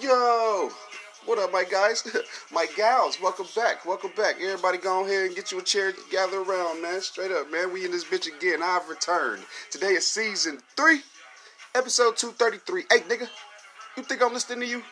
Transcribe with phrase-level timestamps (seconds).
[0.00, 0.70] Yo,
[1.26, 2.06] what up, my guys?
[2.52, 3.84] my gals, welcome back.
[3.84, 4.36] Welcome back.
[4.40, 7.00] Everybody go ahead and get you a chair, gather around, man.
[7.00, 7.72] Straight up, man.
[7.72, 8.62] We in this bitch again.
[8.62, 9.42] I've returned.
[9.70, 11.00] Today is season three,
[11.74, 12.84] episode 233.
[12.90, 13.28] Hey, nigga,
[13.96, 14.82] you think I'm listening to you?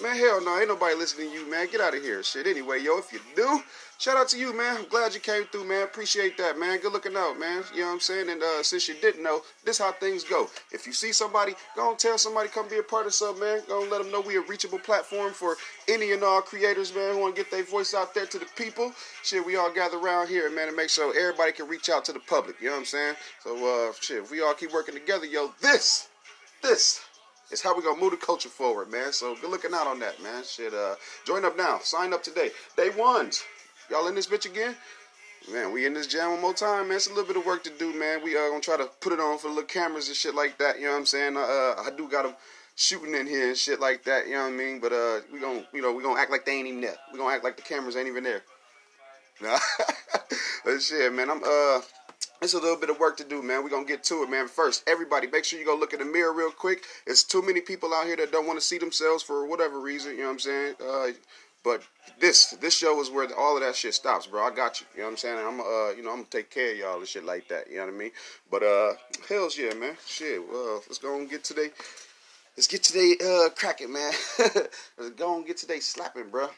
[0.00, 1.66] Man, hell no, ain't nobody listening to you, man.
[1.72, 2.22] Get out of here.
[2.22, 3.60] Shit, anyway, yo, if you do,
[3.98, 4.76] shout out to you, man.
[4.76, 5.82] I'm glad you came through, man.
[5.82, 6.78] Appreciate that, man.
[6.78, 7.64] Good looking out, man.
[7.74, 8.28] You know what I'm saying?
[8.28, 10.48] And uh, since you didn't know, this how things go.
[10.70, 13.62] If you see somebody, go and tell somebody come be a part of something, man.
[13.66, 15.56] Go and let them know we a reachable platform for
[15.88, 18.46] any and all creators, man, who want to get their voice out there to the
[18.56, 18.92] people.
[19.24, 22.12] Shit, we all gather around here, man, and make sure everybody can reach out to
[22.12, 22.60] the public.
[22.60, 23.14] You know what I'm saying?
[23.42, 26.08] So, uh, shit, if we all keep working together, yo, this,
[26.62, 27.00] this
[27.50, 29.12] it's how we gonna move the culture forward, man.
[29.12, 30.42] So good looking out on that, man.
[30.44, 31.78] Shit, uh, join up now.
[31.82, 32.50] Sign up today.
[32.76, 33.42] Day ones.
[33.90, 34.76] Y'all in this bitch again?
[35.50, 36.96] Man, we in this jam one more time, man.
[36.96, 38.22] It's a little bit of work to do, man.
[38.22, 40.34] We are uh, gonna try to put it on for the little cameras and shit
[40.34, 40.78] like that.
[40.78, 41.36] You know what I'm saying?
[41.36, 42.34] Uh, I do got them
[42.76, 44.26] shooting in here and shit like that.
[44.26, 44.80] You know what I mean?
[44.80, 46.96] But uh, we gonna, you know, we gonna act like they ain't even there.
[47.12, 48.42] We gonna act like the cameras ain't even there.
[49.40, 49.56] Nah,
[50.80, 51.30] shit, man.
[51.30, 51.80] I'm uh.
[52.40, 53.64] It's a little bit of work to do, man.
[53.64, 54.46] We're gonna get to it, man.
[54.46, 56.84] First, everybody, make sure you go look in the mirror real quick.
[57.04, 60.12] It's too many people out here that don't want to see themselves for whatever reason,
[60.12, 60.74] you know what I'm saying?
[60.80, 61.08] Uh,
[61.64, 61.82] but
[62.20, 64.46] this this show is where all of that shit stops, bro.
[64.46, 64.86] I got you.
[64.94, 65.38] You know what I'm saying?
[65.38, 67.68] I'm uh, you know, I'm gonna take care of y'all and shit like that.
[67.68, 68.10] You know what I mean?
[68.50, 68.92] But uh,
[69.28, 69.96] hell's yeah, man.
[70.06, 70.40] Shit.
[70.48, 71.70] Well, let's go and get today.
[72.56, 74.12] Let's get today uh cracking, man.
[74.38, 76.48] let's go and get today slapping, bro.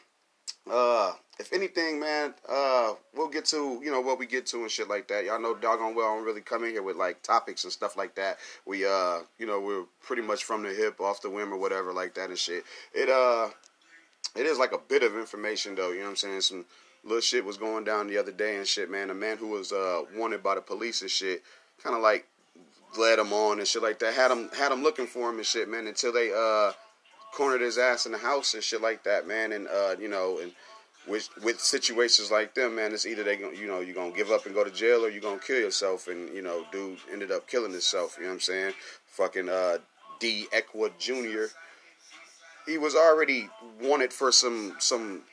[0.69, 4.69] Uh, if anything, man, uh, we'll get to you know what we get to and
[4.69, 5.25] shit like that.
[5.25, 7.97] Y'all know doggone well I don't really come in here with like topics and stuff
[7.97, 8.37] like that.
[8.65, 11.91] We uh, you know, we're pretty much from the hip, off the whim or whatever
[11.93, 12.63] like that and shit.
[12.93, 13.49] It uh,
[14.35, 15.91] it is like a bit of information though.
[15.91, 16.41] You know what I'm saying?
[16.41, 16.65] Some
[17.03, 19.09] little shit was going down the other day and shit, man.
[19.09, 21.43] A man who was uh wanted by the police and shit,
[21.83, 22.27] kind of like
[22.97, 24.13] led him on and shit like that.
[24.13, 25.87] Had him had him looking for him and shit, man.
[25.87, 26.73] Until they uh
[27.31, 29.51] cornered his ass in the house and shit like that, man.
[29.51, 30.51] And uh, you know, and
[31.07, 34.31] with with situations like them, man, it's either they gonna, you know, you're gonna give
[34.31, 36.07] up and go to jail, or you're gonna kill yourself.
[36.07, 38.15] And you know, dude ended up killing himself.
[38.17, 38.73] You know what I'm saying?
[39.07, 39.77] Fucking uh,
[40.19, 40.47] D.
[40.53, 41.53] Equa Jr.
[42.67, 43.49] He was already
[43.81, 45.23] wanted for some some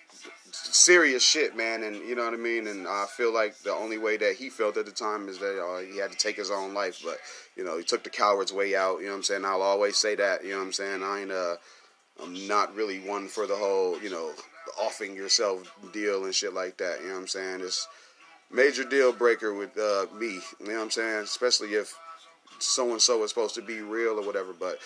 [0.50, 2.66] serious shit, man, and you know what I mean.
[2.66, 5.62] And I feel like the only way that he felt at the time is that
[5.62, 7.00] uh, he had to take his own life.
[7.04, 7.18] But
[7.56, 8.98] you know, he took the coward's way out.
[8.98, 9.44] You know what I'm saying?
[9.44, 10.44] I'll always say that.
[10.44, 11.02] You know what I'm saying?
[11.02, 11.56] I ain't uh
[12.22, 14.32] I'm not really one for the whole, you know,
[14.80, 17.00] offing yourself deal and shit like that.
[17.00, 17.60] You know what I'm saying?
[17.60, 17.86] It's
[18.50, 20.40] major deal breaker with uh, me.
[20.60, 21.24] You know what I'm saying?
[21.24, 21.94] Especially if
[22.58, 24.52] so and so is supposed to be real or whatever.
[24.52, 24.78] But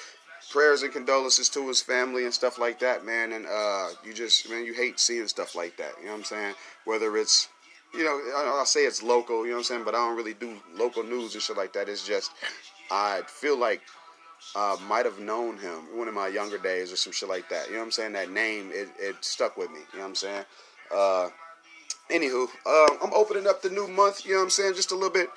[0.50, 3.32] prayers and condolences to his family and stuff like that, man.
[3.32, 5.92] And uh, you just, man, you hate seeing stuff like that.
[5.98, 6.54] You know what I'm saying?
[6.84, 7.48] Whether it's,
[7.94, 9.44] you know, I'll say it's local.
[9.44, 9.84] You know what I'm saying?
[9.84, 11.88] But I don't really do local news and shit like that.
[11.88, 12.30] It's just,
[12.90, 13.82] I feel like
[14.54, 17.66] uh, might have known him one of my younger days or some shit like that.
[17.66, 18.12] You know what I'm saying?
[18.12, 19.80] That name, it, it stuck with me.
[19.92, 20.44] You know what I'm saying?
[20.94, 21.28] Uh,
[22.10, 24.24] anywho, uh, I'm opening up the new month.
[24.24, 24.74] You know what I'm saying?
[24.74, 25.28] Just a little bit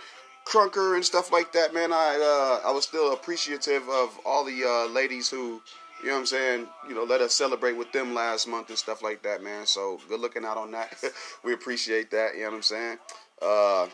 [0.45, 1.91] crunker and stuff like that, man.
[1.91, 5.61] I uh, I was still appreciative of all the uh, ladies who,
[6.01, 8.77] you know what I'm saying, you know, let us celebrate with them last month and
[8.77, 9.65] stuff like that, man.
[9.65, 10.95] So good looking out on that.
[11.44, 12.35] we appreciate that.
[12.35, 12.97] You know what I'm saying?
[13.41, 13.88] Uh,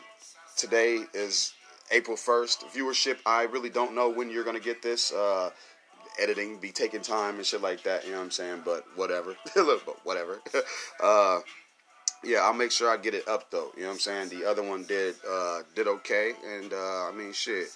[0.57, 1.53] today is
[1.91, 2.65] April 1st.
[2.73, 5.11] Viewership, I really don't know when you're going to get this.
[5.11, 5.51] Uh,
[6.19, 8.61] editing be taking time and shit like that, you know what I'm saying?
[8.65, 9.35] But whatever.
[9.55, 10.41] but whatever.
[11.03, 11.39] uh,
[12.23, 13.71] yeah, I'll make sure I get it up though.
[13.75, 14.29] You know what I'm saying?
[14.29, 17.67] The other one did uh, did okay, and uh, I mean, shit.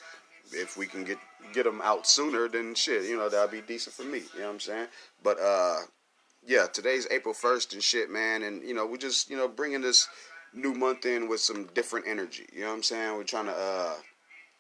[0.52, 1.18] If we can get
[1.54, 4.22] get them out sooner, then shit, you know that'll be decent for me.
[4.36, 4.88] You know what I'm saying?
[5.24, 5.80] But uh,
[6.46, 9.82] yeah, today's April 1st and shit, man, and you know we just you know bringing
[9.82, 10.08] this
[10.56, 12.46] new month in with some different energy.
[12.54, 13.18] You know what I'm saying?
[13.18, 13.94] We're trying to, uh,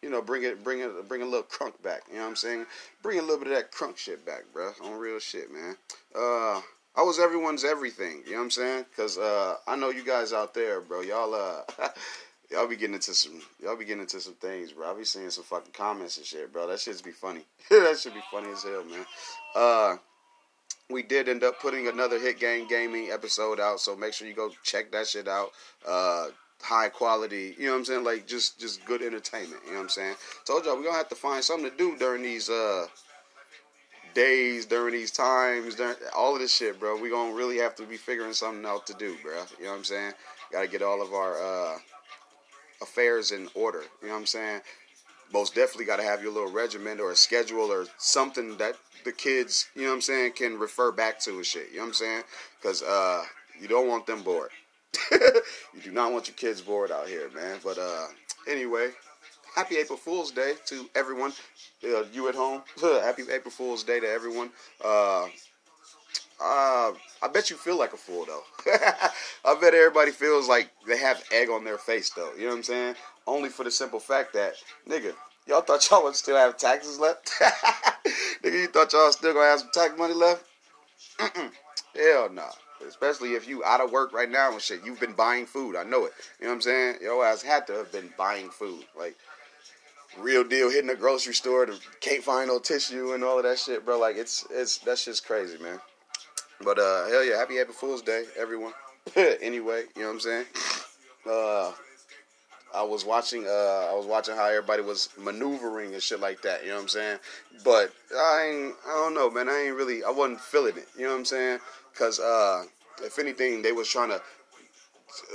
[0.02, 2.02] you know, bring it, bring it, bring a little crunk back.
[2.10, 2.66] You know what I'm saying?
[3.02, 4.72] Bring a little bit of that crunk shit back, bro.
[4.84, 5.76] On real shit, man.
[6.16, 6.62] Uh,
[6.98, 8.22] I was everyone's everything.
[8.26, 8.86] You know what I'm saying?
[8.96, 11.02] Cause uh, I know you guys out there, bro.
[11.02, 11.62] Y'all, uh,
[12.52, 14.88] y'all be getting into some, y'all be getting into some things, bro.
[14.88, 16.68] I'll be seeing some fucking comments and shit, bro.
[16.68, 17.42] That shit's be funny.
[17.70, 19.06] that should be funny as hell, man.
[19.56, 19.98] Uh
[20.90, 24.34] we did end up putting another Hit Gang Gaming episode out, so make sure you
[24.34, 25.52] go check that shit out.
[25.88, 26.28] Uh,
[26.62, 28.04] high quality, you know what I'm saying?
[28.04, 30.16] Like just just good entertainment, you know what I'm saying?
[30.46, 32.88] Told y'all we're gonna have to find something to do during these uh
[34.14, 37.00] days, during these times, during all of this shit, bro.
[37.00, 39.34] We gonna really have to be figuring something out to do, bro.
[39.60, 40.14] You know what I'm saying?
[40.52, 41.78] Gotta get all of our uh
[42.82, 44.62] affairs in order, you know what I'm saying?
[45.34, 49.70] Most definitely gotta have your little regiment or a schedule or something that the kids,
[49.76, 51.70] you know what I'm saying, can refer back to and shit.
[51.70, 52.24] You know what I'm saying?
[52.62, 53.24] Because uh,
[53.62, 54.50] you don't want them bored.
[55.12, 57.60] you do not want your kids bored out here, man.
[57.64, 58.08] But uh,
[58.50, 58.90] anyway,
[59.56, 61.32] happy April Fool's Day to everyone.
[61.84, 64.50] Uh, you at home, happy April Fool's Day to everyone.
[64.84, 65.28] Uh,
[66.42, 66.92] uh,
[67.22, 68.44] I bet you feel like a fool though.
[69.46, 72.34] I bet everybody feels like they have egg on their face though.
[72.36, 72.96] You know what I'm saying?
[73.28, 74.56] Only for the simple fact that,
[74.88, 75.14] nigga,
[75.48, 77.32] y'all thought y'all would still have taxes left.
[78.46, 80.46] Nigga, you thought y'all still gonna have some tax money left?
[81.20, 82.30] Hell no.
[82.30, 82.52] Nah.
[82.88, 84.86] Especially if you out of work right now and shit.
[84.86, 85.76] You've been buying food.
[85.76, 86.12] I know it.
[86.40, 86.96] You know what I'm saying?
[87.02, 88.84] Your ass had to have been buying food.
[88.98, 89.16] Like
[90.20, 93.60] real deal hitting the grocery store to can't find no tissue and all of that
[93.60, 93.98] shit, bro.
[93.98, 95.80] Like it's it's that's just crazy, man.
[96.62, 98.74] But uh hell yeah, happy April Fool's Day, everyone.
[99.16, 100.46] anyway, you know what I'm saying?
[101.30, 101.72] Uh
[102.76, 106.64] I was watching uh I was watching how everybody was maneuvering and shit like that,
[106.64, 107.20] you know what I'm saying?
[107.64, 109.50] But I ain't I don't know, man.
[109.50, 111.60] I ain't really I wasn't feeling it, you know what I'm saying?
[111.96, 112.66] Cuz uh
[113.04, 114.22] if anything they was trying to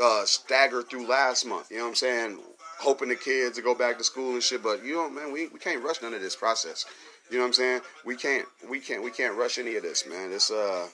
[0.02, 2.38] uh stagger through last month, you know what I'm saying?
[2.78, 5.48] Hoping the kids to go back to school and shit, but you know, man, we,
[5.48, 6.86] we can't rush none of this process.
[7.30, 7.80] You know what I'm saying?
[8.04, 10.32] We can't we can't we can't rush any of this, man.
[10.32, 10.88] It's uh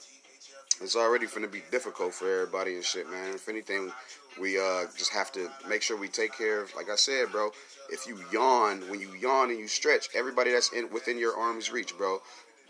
[0.81, 3.33] it's already to be difficult for everybody and shit, man.
[3.33, 3.91] If anything,
[4.39, 6.73] we uh, just have to make sure we take care of.
[6.75, 7.51] Like I said, bro,
[7.89, 11.71] if you yawn, when you yawn and you stretch, everybody that's in within your arm's
[11.71, 12.19] reach, bro,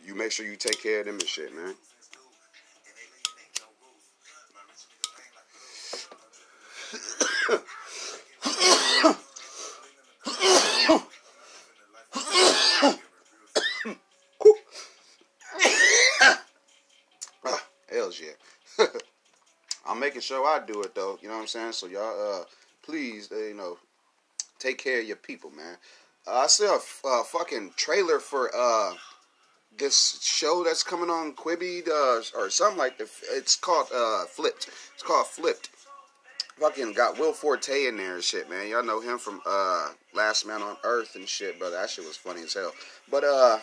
[0.06, 1.76] you make sure you take care of them and shit, man.
[17.90, 18.86] Hells yeah.
[20.28, 21.18] Sure I do it though.
[21.22, 21.72] You know what I'm saying?
[21.72, 22.44] So y'all, uh,
[22.84, 23.78] please, uh, you know,
[24.60, 25.78] take care of your people, man.
[26.28, 28.96] Uh, I saw a uh, fucking trailer for uh
[29.78, 33.08] this show that's coming on Quibi uh, or something like that.
[33.32, 34.68] It's called uh Flipped.
[34.94, 35.70] It's called Flipped.
[36.60, 38.68] Fucking got Will Forte in there and shit, man.
[38.68, 41.78] Y'all know him from uh Last Man on Earth and shit, brother.
[41.78, 42.74] That shit was funny as hell.
[43.10, 43.60] But uh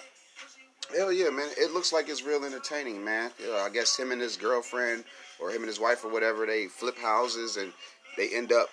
[0.92, 1.48] Hell yeah, man.
[1.56, 3.30] It looks like it's real entertaining, man.
[3.52, 5.04] I guess him and his girlfriend
[5.40, 7.72] or him and his wife or whatever, they flip houses and
[8.16, 8.68] they end up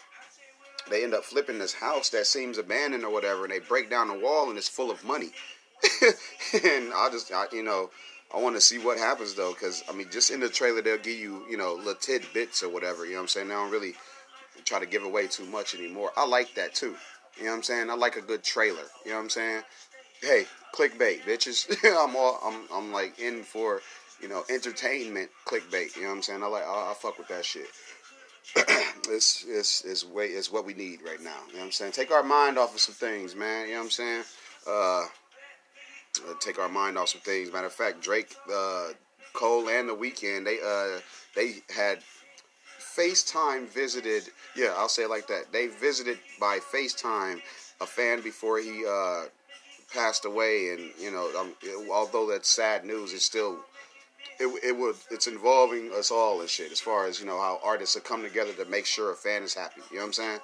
[0.90, 4.08] they end up flipping this house that seems abandoned or whatever and they break down
[4.08, 5.32] the wall and it's full of money.
[6.64, 7.90] and I just I, you know,
[8.34, 10.98] I want to see what happens though cuz I mean just in the trailer they'll
[10.98, 13.48] give you, you know, little tidbits or whatever, you know what I'm saying?
[13.48, 13.96] They don't really
[14.66, 16.12] try to give away too much anymore.
[16.16, 16.96] I like that too.
[17.38, 17.90] You know what I'm saying?
[17.90, 18.84] I like a good trailer.
[19.06, 19.64] You know what I'm saying?
[20.22, 21.68] Hey, clickbait, bitches.
[21.84, 23.82] I'm all I'm I'm like in for
[24.22, 25.96] you know entertainment clickbait.
[25.96, 26.44] You know what I'm saying?
[26.44, 27.68] I like I, fuck with that shit.
[29.10, 31.32] it's it's it's way it's what we need right now.
[31.48, 31.92] You know what I'm saying?
[31.94, 33.68] Take our mind off of some things, man.
[33.68, 34.24] You know what I'm saying?
[34.68, 34.72] Uh,
[36.30, 37.52] uh take our mind off some things.
[37.52, 38.90] Matter of fact, Drake, uh,
[39.34, 41.00] Cole, and the Weeknd they uh
[41.36, 42.00] they had
[42.80, 44.24] FaceTime visited.
[44.56, 45.54] Yeah, I'll say it like that.
[45.54, 47.42] They visited by FaceTime
[47.80, 49.24] a fan before he uh
[49.94, 51.54] passed away, and you know, um,
[51.92, 53.60] although that's sad news, it's still
[54.40, 56.72] it it would it's involving us all and shit.
[56.72, 59.44] As far as you know, how artists have come together to make sure a fan
[59.44, 59.82] is happy.
[59.92, 60.40] You know what I'm saying?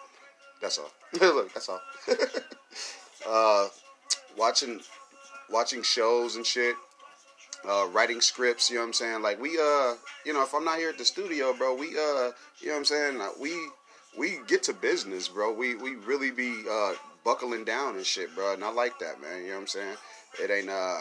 [0.61, 0.91] That's all.
[1.19, 1.81] Look, that's all.
[3.27, 3.67] uh,
[4.37, 4.81] watching
[5.49, 6.75] watching shows and shit.
[7.67, 9.21] Uh, writing scripts, you know what I'm saying?
[9.23, 9.95] Like we uh,
[10.25, 12.77] you know, if I'm not here at the studio, bro, we uh, you know what
[12.77, 13.21] I'm saying?
[13.39, 13.51] We
[14.17, 15.51] we get to business, bro.
[15.51, 16.93] We we really be uh
[17.27, 18.53] buckling down and shit, bro.
[18.53, 19.41] And I like that, man.
[19.41, 19.97] You know what I'm saying?
[20.41, 20.99] It ain't uh,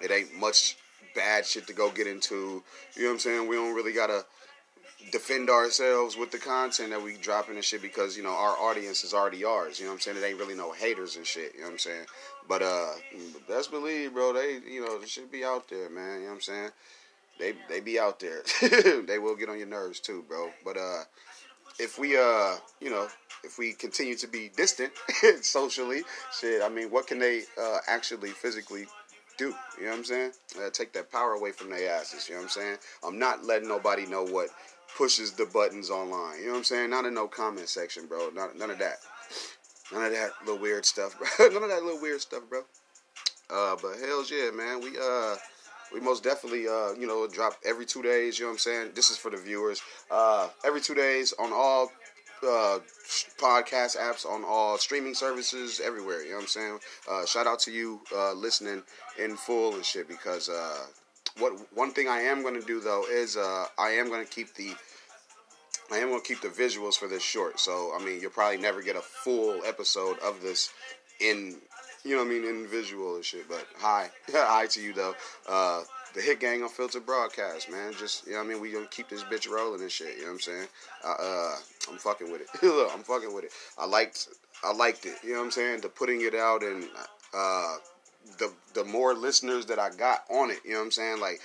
[0.00, 0.76] it ain't much
[1.16, 2.62] bad shit to go get into.
[2.94, 3.48] You know what I'm saying?
[3.48, 4.24] We don't really gotta
[5.10, 9.02] defend ourselves with the content that we dropping and shit because you know our audience
[9.02, 9.80] is already ours.
[9.80, 10.18] You know what I'm saying?
[10.18, 11.52] It ain't really no haters and shit.
[11.54, 12.06] You know what I'm saying?
[12.48, 12.90] But uh,
[13.48, 16.20] best believe, bro, they you know they should be out there, man.
[16.20, 16.70] You know what I'm saying?
[17.40, 18.42] They they be out there.
[19.02, 20.50] they will get on your nerves too, bro.
[20.64, 21.02] But uh,
[21.78, 23.08] if we uh you know
[23.42, 24.92] if we continue to be distant
[25.42, 26.02] socially
[26.38, 28.86] shit i mean what can they uh actually physically
[29.36, 29.54] do?
[29.78, 30.32] You know what i'm saying?
[30.60, 32.76] Uh, take that power away from their asses you know what i'm saying?
[33.04, 34.48] I'm not letting nobody know what
[34.96, 36.90] pushes the buttons online you know what i'm saying?
[36.90, 38.30] Not in no comment section bro.
[38.30, 38.98] Not, none of that.
[39.92, 41.48] None of that little weird stuff bro.
[41.48, 42.60] None of that little weird stuff bro.
[43.50, 45.36] Uh but hell's yeah man we uh
[45.94, 48.38] we most definitely, uh, you know, drop every two days.
[48.38, 48.90] You know what I'm saying?
[48.94, 49.80] This is for the viewers.
[50.10, 51.92] Uh, every two days on all
[52.42, 52.80] uh,
[53.38, 56.22] podcast apps, on all streaming services, everywhere.
[56.22, 56.78] You know what I'm saying?
[57.08, 58.82] Uh, shout out to you uh, listening
[59.22, 60.08] in full and shit.
[60.08, 60.86] Because uh,
[61.38, 64.52] what one thing I am going to do though is uh, I am to keep
[64.54, 64.72] the
[65.92, 67.60] I am to keep the visuals for this short.
[67.60, 70.70] So I mean, you'll probably never get a full episode of this
[71.20, 71.60] in
[72.04, 72.44] You know what I mean?
[72.44, 73.48] In visual and shit.
[73.48, 74.10] But hi.
[74.32, 75.14] hi to you, though.
[75.48, 75.82] Uh,
[76.14, 77.92] the Hit Gang on Filter Broadcast, man.
[77.98, 78.60] Just, you know what I mean?
[78.60, 80.16] We gonna keep this bitch rolling and shit.
[80.16, 80.66] You know what I'm saying?
[81.04, 81.56] Uh, uh
[81.90, 82.48] I'm fucking with it.
[82.62, 83.52] Look, I'm fucking with it.
[83.78, 84.28] I liked,
[84.62, 85.16] I liked it.
[85.24, 85.80] You know what I'm saying?
[85.80, 86.84] The putting it out and,
[87.34, 87.76] uh,
[88.38, 91.20] the the more listeners that I got on it, you know what I'm saying?
[91.20, 91.40] Like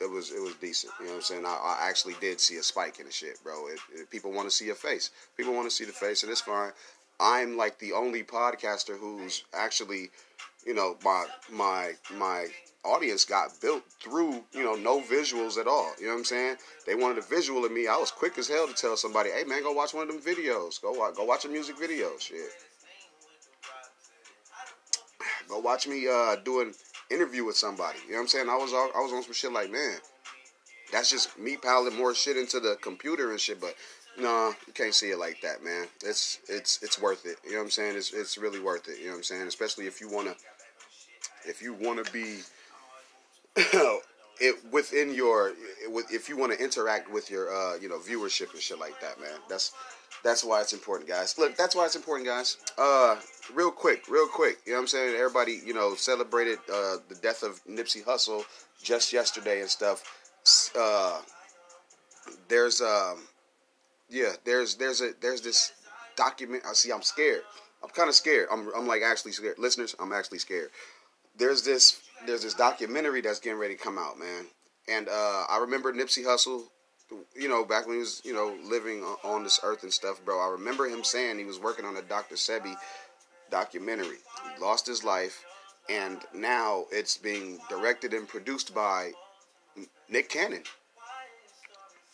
[0.00, 0.92] it was it was decent.
[1.00, 1.44] You know what I'm saying?
[1.46, 3.68] I, I actually did see a spike in the shit, bro.
[3.68, 5.10] It, it, people want to see your face.
[5.36, 6.72] People want to see the face, and it's fine.
[7.20, 10.10] I'm like the only podcaster who's actually,
[10.66, 12.46] you know, my my my
[12.84, 15.92] audience got built through, you know, no visuals at all.
[15.98, 16.56] You know what I'm saying?
[16.86, 17.88] They wanted a visual of me.
[17.88, 20.22] I was quick as hell to tell somebody, "Hey man, go watch one of them
[20.22, 20.80] videos.
[20.80, 22.50] Go watch, go watch a music video." Shit.
[25.48, 26.74] Go watch me uh, doing
[27.10, 27.98] interview with somebody.
[28.04, 28.48] You know what I'm saying?
[28.48, 29.96] I was all, I was on some shit like, man,
[30.92, 33.60] that's just me piling more shit into the computer and shit.
[33.60, 33.74] But
[34.20, 35.86] no, you can't see it like that, man.
[36.04, 37.36] It's it's it's worth it.
[37.44, 37.96] You know what I'm saying?
[37.96, 38.98] It's it's really worth it.
[38.98, 39.46] You know what I'm saying?
[39.46, 40.34] Especially if you wanna
[41.44, 42.40] if you wanna be
[44.40, 45.52] it within your
[46.10, 49.20] if you want to interact with your uh, you know viewership and shit like that,
[49.20, 49.38] man.
[49.48, 49.72] That's
[50.24, 51.38] that's why it's important, guys.
[51.38, 52.56] Look, that's why it's important, guys.
[52.76, 53.16] Uh,
[53.54, 54.58] real quick, real quick.
[54.66, 55.14] You know what I'm saying?
[55.14, 58.42] Everybody, you know, celebrated uh, the death of Nipsey Hussle
[58.82, 60.02] just yesterday and stuff.
[60.76, 61.20] Uh,
[62.48, 63.18] there's um,
[64.08, 65.72] yeah, there's there's a there's this
[66.16, 66.64] document.
[66.68, 66.90] I see.
[66.92, 67.42] I'm scared.
[67.82, 68.48] I'm kind of scared.
[68.50, 69.58] I'm I'm like actually scared.
[69.58, 70.70] Listeners, I'm actually scared.
[71.36, 74.46] There's this there's this documentary that's getting ready to come out, man.
[74.88, 76.64] And uh, I remember Nipsey Hussle
[77.34, 80.38] you know, back when he was, you know, living on this earth and stuff, bro.
[80.40, 82.34] I remember him saying he was working on a Dr.
[82.34, 82.74] Sebi
[83.50, 84.18] documentary.
[84.54, 85.44] He lost his life,
[85.88, 89.12] and now it's being directed and produced by
[90.08, 90.64] Nick Cannon.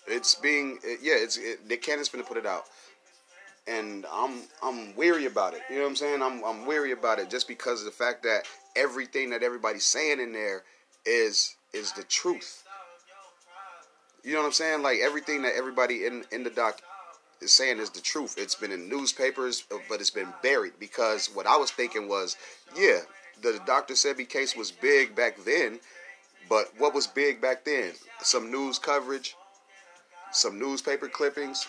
[0.06, 2.64] It's being, yeah, it's it, Nick Cannon's gonna put it out,
[3.66, 5.60] and I'm I'm weary about it.
[5.70, 6.22] You know what I'm saying?
[6.22, 8.42] I'm I'm weary about it just because of the fact that
[8.76, 10.62] everything that everybody's saying in there
[11.06, 12.64] is is the truth
[14.24, 14.82] you know what I'm saying?
[14.82, 16.80] Like everything that everybody in in the doc
[17.40, 18.36] is saying is the truth.
[18.38, 22.36] It's been in newspapers, uh, but it's been buried because what I was thinking was,
[22.76, 23.00] yeah,
[23.42, 23.94] the Dr.
[23.94, 25.78] Sebi case was big back then,
[26.48, 27.92] but what was big back then?
[28.22, 29.36] Some news coverage,
[30.34, 31.66] some newspaper clippings.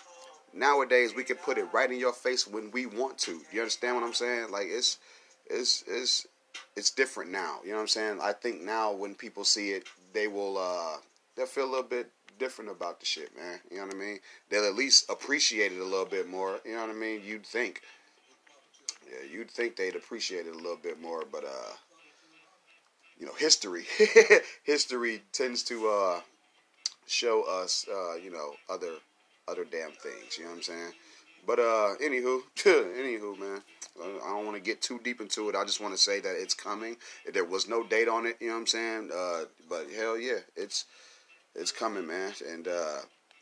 [0.54, 3.42] Nowadays, we can put it right in your face when we want to.
[3.52, 4.52] You understand what I'm saying?
[4.52, 4.98] Like it's
[5.50, 6.28] it's it's
[6.76, 7.60] it's different now.
[7.64, 8.20] You know what I'm saying?
[8.22, 10.98] I think now when people see it, they will uh
[11.36, 13.60] they'll feel a little bit different about the shit, man.
[13.70, 14.20] You know what I mean?
[14.50, 16.60] They'll at least appreciate it a little bit more.
[16.66, 17.22] You know what I mean?
[17.24, 17.82] You'd think.
[19.08, 21.74] Yeah, you'd think they'd appreciate it a little bit more, but uh,
[23.20, 23.86] you know, history,
[24.64, 26.22] history tends to uh
[27.08, 28.94] show us, uh, you know, other
[29.48, 30.38] other damn things.
[30.38, 30.92] You know what I'm saying?
[31.46, 33.62] But uh, anywho, anywho, man,
[34.02, 35.56] I don't want to get too deep into it.
[35.56, 36.98] I just want to say that it's coming.
[37.32, 38.38] There was no date on it.
[38.40, 39.12] You know what I'm saying?
[39.16, 40.86] Uh, but hell yeah, it's
[41.54, 42.34] it's coming, man.
[42.50, 43.00] And uh,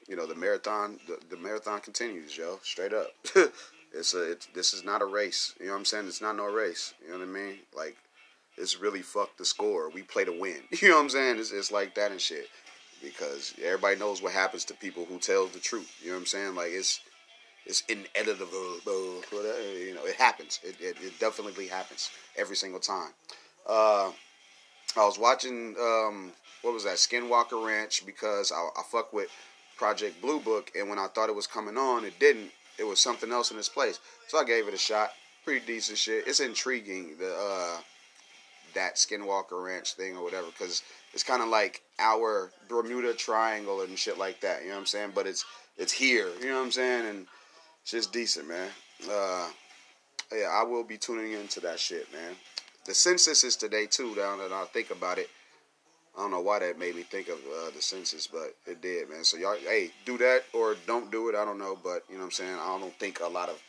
[0.07, 2.59] you know the marathon, the, the marathon continues, yo.
[2.63, 3.07] Straight up,
[3.93, 4.31] it's a.
[4.31, 5.55] It's, this is not a race.
[5.59, 6.07] You know what I'm saying?
[6.07, 6.93] It's not no race.
[7.03, 7.59] You know what I mean?
[7.75, 7.95] Like
[8.57, 9.89] it's really fuck the score.
[9.89, 10.61] We play to win.
[10.81, 11.39] You know what I'm saying?
[11.39, 12.47] It's, it's like that and shit.
[13.03, 15.91] Because everybody knows what happens to people who tell the truth.
[16.01, 16.55] You know what I'm saying?
[16.55, 17.01] Like it's
[17.65, 18.85] it's ineditable.
[18.85, 20.59] You know, it happens.
[20.63, 23.09] It, it, it definitely happens every single time.
[23.67, 24.11] Uh,
[24.95, 26.31] I was watching um,
[26.61, 29.29] what was that Skinwalker Ranch because I, I fuck with
[29.77, 32.51] Project Blue Book, and when I thought it was coming on, it didn't.
[32.77, 35.11] It was something else in its place, so I gave it a shot.
[35.43, 36.27] Pretty decent shit.
[36.27, 37.77] It's intriguing the uh,
[38.73, 43.97] that Skinwalker Ranch thing or whatever because it's kind of like our Bermuda Triangle and
[43.97, 44.61] shit like that.
[44.61, 45.11] You know what I'm saying?
[45.15, 45.45] But it's
[45.77, 46.29] it's here.
[46.39, 47.07] You know what I'm saying?
[47.07, 47.27] And
[47.81, 48.69] it's just decent, man.
[49.09, 49.49] Uh,
[50.31, 52.35] yeah, I will be tuning into that shit, man.
[52.85, 54.15] The census is today too.
[54.15, 55.29] Down and I think about it.
[56.15, 59.09] I don't know why that made me think of uh, the census, but it did,
[59.09, 59.23] man.
[59.23, 61.35] So y'all, hey, do that or don't do it.
[61.35, 62.53] I don't know, but you know what I'm saying.
[62.53, 63.59] I don't think a lot of,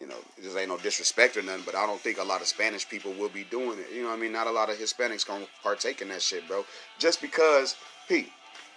[0.00, 2.46] you know, this ain't no disrespect or nothing, but I don't think a lot of
[2.46, 3.86] Spanish people will be doing it.
[3.94, 4.32] You know what I mean?
[4.32, 6.64] Not a lot of Hispanics gonna partake in that shit, bro.
[6.98, 7.76] Just because,
[8.08, 8.30] Pete,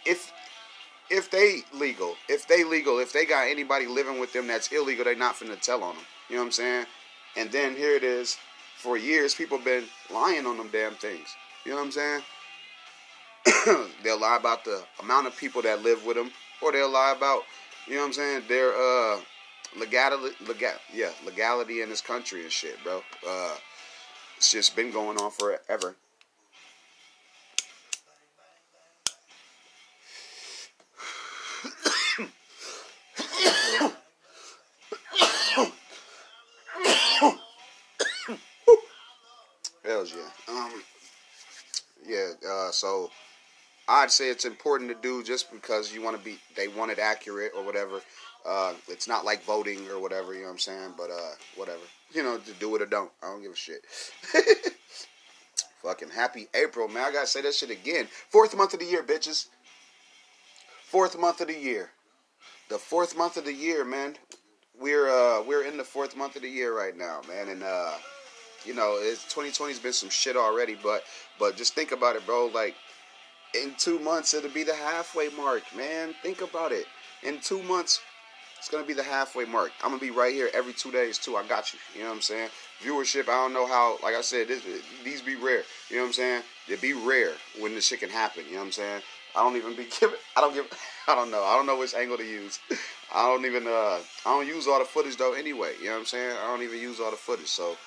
[0.06, 0.32] if
[1.10, 5.06] if they legal, if they legal, if they got anybody living with them that's illegal,
[5.06, 6.06] they not finna tell on them.
[6.30, 6.86] You know what I'm saying?
[7.38, 8.38] And then here it is.
[8.78, 11.36] For years, people been lying on them damn things.
[11.66, 12.22] You know what I'm saying?
[14.04, 16.32] they'll lie about the amount of people that live with them,
[16.62, 17.42] or they'll lie about,
[17.88, 19.20] you know what I'm saying, their uh,
[19.76, 23.02] legality, legal, yeah, legality in this country and shit, bro.
[23.28, 23.56] Uh,
[24.38, 25.96] it's just been going on forever.
[42.08, 42.32] yeah.
[42.48, 43.10] Uh, so
[43.88, 46.38] I'd say it's important to do just because you want to be.
[46.56, 48.02] They want it accurate or whatever.
[48.48, 50.34] Uh, it's not like voting or whatever.
[50.34, 50.94] You know what I'm saying?
[50.98, 51.82] But uh, whatever.
[52.14, 53.12] You know, to do it or don't.
[53.22, 53.82] I don't give a shit.
[55.84, 57.06] Fucking happy April, man.
[57.06, 58.08] I gotta say that shit again.
[58.30, 59.48] Fourth month of the year, bitches.
[60.84, 61.92] Fourth month of the year.
[62.70, 64.16] The fourth month of the year, man.
[64.80, 67.94] We're uh we're in the fourth month of the year right now, man, and uh
[68.66, 71.04] you know, it's 2020's been some shit already, but
[71.40, 72.48] but just think about it, bro.
[72.48, 72.76] Like
[73.54, 76.16] in two months it'll be the halfway mark, man.
[76.24, 76.86] Think about it.
[77.24, 78.02] In two months,
[78.58, 79.72] it's gonna be the halfway mark.
[79.84, 81.36] I'm gonna be right here every two days too.
[81.36, 81.80] I got you.
[81.96, 82.50] You know what I'm saying?
[82.84, 83.24] Viewership.
[83.24, 83.98] I don't know how.
[84.04, 84.64] Like I said, this,
[85.04, 85.64] these be rare.
[85.90, 86.44] You know what I'm saying?
[86.68, 88.44] They be rare when this shit can happen.
[88.48, 89.02] You know what I'm saying?
[89.36, 90.18] I don't even be giving.
[90.36, 90.68] I don't give.
[91.08, 91.44] I don't know.
[91.44, 92.60] I don't know which angle to use.
[93.16, 93.68] I don't even.
[93.68, 95.34] Uh, I don't use all the footage though.
[95.34, 96.36] Anyway, you know what I'm saying?
[96.44, 97.48] I don't even use all the footage.
[97.48, 97.78] So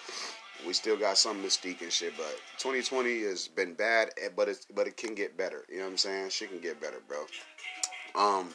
[0.66, 2.16] we still got some mystique and shit.
[2.16, 5.64] But 2020 has been bad, eh, but it's but it can get better.
[5.68, 6.30] You know what I'm saying?
[6.30, 7.24] Shit can get better, bro.
[8.14, 8.50] Um,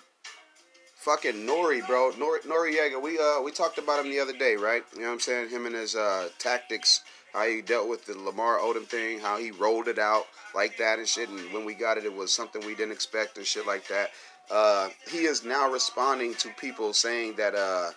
[1.06, 2.12] fucking Nori, bro.
[2.18, 3.00] Nor- Noriega.
[3.00, 4.84] We uh we talked about him the other day, right?
[4.96, 5.50] You know what I'm saying?
[5.50, 9.52] Him and his uh tactics, how he dealt with the Lamar Odom thing, how he
[9.52, 11.30] rolled it out like that and shit.
[11.30, 14.10] And when we got it, it was something we didn't expect and shit like that.
[14.50, 17.92] Uh, he is now responding to people saying that uh,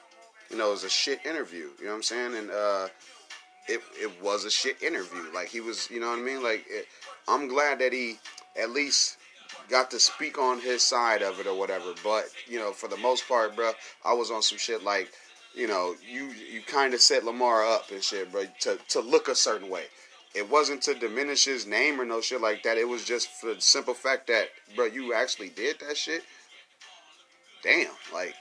[0.51, 1.71] you know, it was a shit interview.
[1.79, 2.35] You know what I'm saying?
[2.37, 2.89] And uh,
[3.69, 5.33] it it was a shit interview.
[5.35, 6.43] Like he was, you know what I mean?
[6.43, 6.87] Like it,
[7.27, 8.19] I'm glad that he
[8.61, 9.17] at least
[9.69, 11.95] got to speak on his side of it or whatever.
[12.03, 13.73] But you know, for the most part, bro,
[14.05, 15.11] I was on some shit like,
[15.55, 19.29] you know, you you kind of set Lamar up and shit, bro, to to look
[19.29, 19.85] a certain way.
[20.35, 22.77] It wasn't to diminish his name or no shit like that.
[22.77, 26.23] It was just for the simple fact that, bro, you actually did that shit.
[27.63, 28.35] Damn, like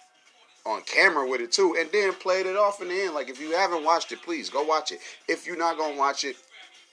[0.65, 3.13] on camera with it too, and then played it off in the end.
[3.13, 4.99] Like if you haven't watched it, please go watch it.
[5.27, 6.35] If you're not gonna watch it,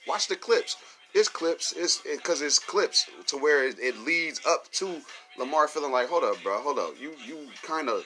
[0.07, 0.77] watch the clips.
[1.15, 1.73] It's clips.
[1.75, 5.01] It's because it, it's clips to where it, it, leads up to
[5.39, 6.99] Lamar feeling like, hold up, bro, hold up.
[6.99, 8.05] You you kind of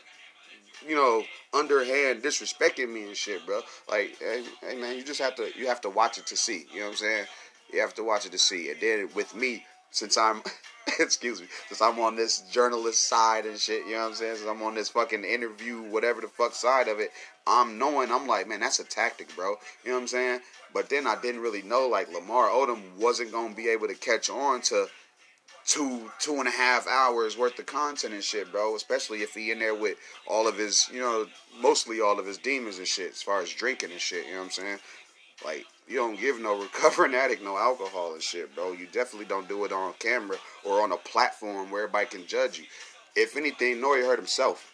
[0.88, 3.62] you know underhand disrespecting me and shit, bro.
[3.90, 6.68] Like, hey, hey man, you just have to you have to watch it to see.
[6.72, 7.26] You know what I'm saying?
[7.74, 8.70] You have to watch it to see.
[8.70, 10.44] And then with me, since I'm
[11.00, 14.36] excuse me, since I'm on this journalist side and shit, you know what I'm saying?
[14.36, 17.12] Since I'm on this fucking interview, whatever the fuck side of it,
[17.48, 19.56] I'm knowing, I'm like, man, that's a tactic, bro.
[19.84, 20.40] You know what I'm saying?
[20.74, 24.30] But then I didn't really know, like, Lamar Odom wasn't to be able to catch
[24.30, 24.88] on to
[25.66, 28.76] two, two and a half hours worth of content and shit, bro.
[28.76, 31.26] Especially if he in there with all of his, you know,
[31.60, 34.40] mostly all of his demons and shit, as far as drinking and shit, you know
[34.40, 34.80] what I'm saying?
[35.46, 38.72] Like, you don't give no recovering addict no alcohol and shit, bro.
[38.72, 42.60] You definitely don't do it on camera or on a platform where everybody can judge
[42.60, 42.66] you.
[43.16, 44.72] If anything, Nori hurt himself.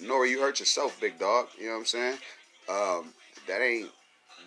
[0.00, 1.48] Nori, you hurt yourself, big dog.
[1.58, 2.18] You know what I'm saying?
[2.68, 3.14] Um,
[3.46, 3.90] that ain't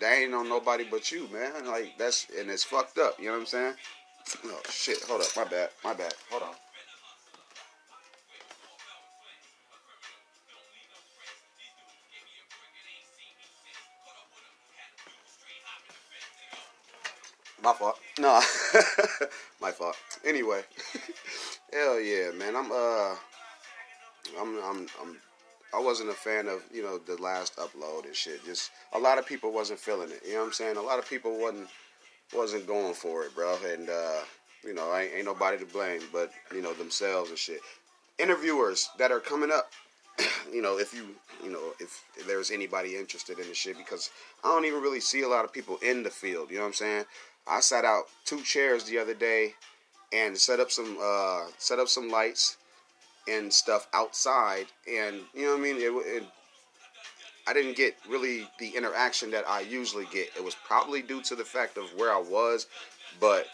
[0.00, 1.66] that ain't on nobody but you, man.
[1.66, 3.18] Like that's and it's fucked up.
[3.18, 3.74] You know what I'm saying?
[4.46, 5.02] Oh shit!
[5.04, 6.14] Hold up, my bad, my bad.
[6.30, 6.54] Hold on.
[17.62, 17.98] My fault.
[18.18, 18.40] No,
[19.60, 19.96] my fault.
[20.24, 20.62] Anyway,
[21.72, 22.56] hell yeah, man.
[22.56, 23.14] I'm uh,
[24.40, 25.29] I'm I'm I'm.
[25.72, 28.44] I wasn't a fan of you know the last upload and shit.
[28.44, 30.22] Just a lot of people wasn't feeling it.
[30.26, 30.76] You know what I'm saying?
[30.76, 31.68] A lot of people wasn't
[32.34, 33.56] wasn't going for it, bro.
[33.72, 34.20] And uh,
[34.64, 37.60] you know, ain't, ain't nobody to blame, but you know themselves and shit.
[38.18, 39.70] Interviewers that are coming up,
[40.52, 44.10] you know, if you you know if, if there's anybody interested in the shit, because
[44.44, 46.50] I don't even really see a lot of people in the field.
[46.50, 47.04] You know what I'm saying?
[47.46, 49.54] I sat out two chairs the other day
[50.12, 52.56] and set up some uh, set up some lights
[53.30, 55.76] and stuff outside, and you know what I mean.
[55.76, 56.24] It, it,
[57.46, 60.28] I didn't get really the interaction that I usually get.
[60.36, 62.66] It was probably due to the fact of where I was,
[63.18, 63.46] but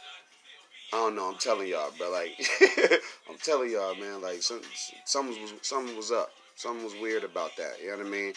[0.92, 1.30] I don't know.
[1.30, 2.10] I'm telling y'all, bro.
[2.10, 2.32] Like
[3.30, 4.22] I'm telling y'all, man.
[4.22, 4.60] Like some,
[5.04, 6.30] something was something was up.
[6.56, 7.74] Something was weird about that.
[7.82, 8.32] You know what I mean?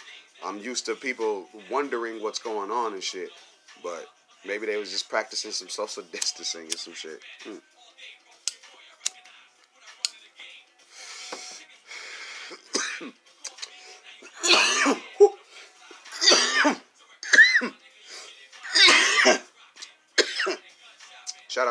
[0.46, 3.30] I'm used to people wondering what's going on and shit,
[3.84, 4.08] but
[4.46, 7.20] Maybe they was just practicing some social distancing and some shit.
[7.46, 7.62] Mm.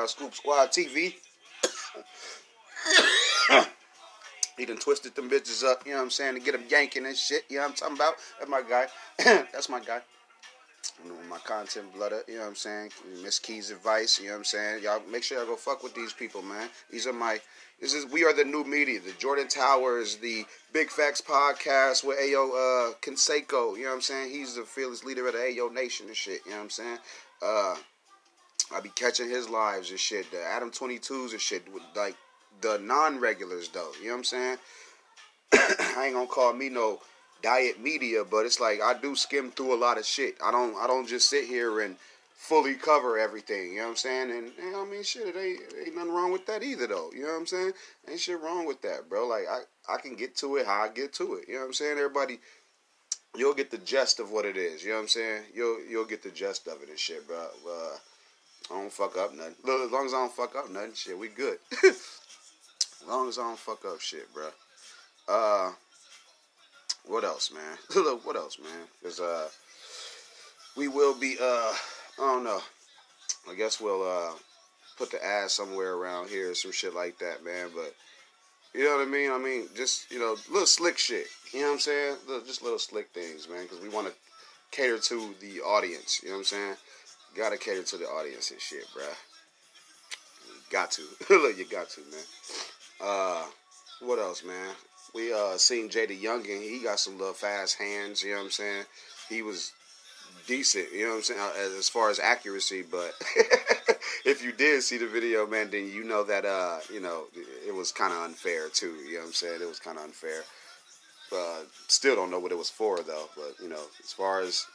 [0.06, 1.14] Scoop Squad TV.
[4.58, 7.06] he done twisted them bitches up, you know what I'm saying, to get them yanking
[7.06, 7.44] and shit.
[7.48, 8.14] You know what I'm talking about?
[8.38, 8.86] That's my guy.
[9.52, 10.02] That's my guy
[11.04, 12.90] you know, my content blooded, you know what I'm saying?
[13.22, 14.82] Miss Keys advice, you know what I'm saying?
[14.82, 16.68] Y'all make sure y'all go fuck with these people, man.
[16.90, 17.40] These are my
[17.80, 19.00] this is we are the new media.
[19.00, 24.00] The Jordan Towers, the Big Facts podcast with Ayo uh Canseco, you know what I'm
[24.00, 24.30] saying?
[24.30, 26.98] He's the fearless leader of the Ayo Nation and shit, you know what I'm saying?
[27.42, 27.76] Uh
[28.74, 30.30] I be catching his lives and shit.
[30.30, 31.62] The Adam 22s and shit.
[31.96, 32.16] Like
[32.60, 33.92] the non regulars though.
[34.00, 34.58] You know what I'm saying?
[35.52, 37.00] I ain't gonna call me no
[37.42, 40.36] diet media, but it's like I do skim through a lot of shit.
[40.44, 41.96] I don't I don't just sit here and
[42.38, 43.72] fully cover everything.
[43.72, 44.30] You know what I'm saying?
[44.30, 47.10] And, and I mean, shit, it ain't, ain't nothing wrong with that either, though.
[47.14, 47.72] You know what I'm saying?
[48.08, 49.26] Ain't shit wrong with that, bro.
[49.26, 51.48] Like I I can get to it how I get to it.
[51.48, 51.98] You know what I'm saying?
[51.98, 52.38] Everybody,
[53.36, 54.82] you'll get the gist of what it is.
[54.82, 55.42] You know what I'm saying?
[55.54, 57.38] You'll you'll get the gist of it and shit, bro.
[57.38, 57.96] Uh,
[58.70, 59.54] I don't fuck up nothing.
[59.64, 61.58] Look, as long as I don't fuck up nothing, shit, we good.
[61.84, 64.48] as long as I don't fuck up shit, bro.
[65.28, 65.72] Uh,
[67.06, 67.78] what else, man?
[68.04, 68.86] Look, what else, man?
[69.02, 69.48] Cause uh,
[70.76, 71.72] we will be uh,
[72.18, 72.60] I don't know.
[73.50, 74.32] I guess we'll uh
[74.98, 77.70] put the ass somewhere around here, some shit like that, man.
[77.74, 77.94] But
[78.74, 79.30] you know what I mean?
[79.32, 81.26] I mean, just you know, little slick shit.
[81.52, 82.16] You know what I'm saying?
[82.26, 83.62] Little, just little slick things, man.
[83.62, 84.12] Because we want to
[84.70, 86.20] cater to the audience.
[86.22, 86.74] You know what I'm saying?
[87.36, 89.14] Gotta cater to the audience and shit, bruh.
[90.46, 91.02] You got to.
[91.30, 92.20] Look, you got to, man.
[93.00, 93.44] Uh,
[94.00, 94.74] what else, man?
[95.14, 96.62] We uh seen Jada Youngin.
[96.62, 98.22] He got some little fast hands.
[98.22, 98.84] You know what I'm saying?
[99.28, 99.72] He was
[100.46, 100.92] decent.
[100.92, 101.40] You know what I'm saying?
[101.40, 103.14] Uh, as far as accuracy, but
[104.24, 107.24] if you did see the video, man, then you know that uh you know
[107.66, 108.94] it was kind of unfair too.
[109.06, 109.62] You know what I'm saying?
[109.62, 110.42] It was kind of unfair.
[111.30, 113.28] Uh, still don't know what it was for though.
[113.36, 114.66] But you know, as far as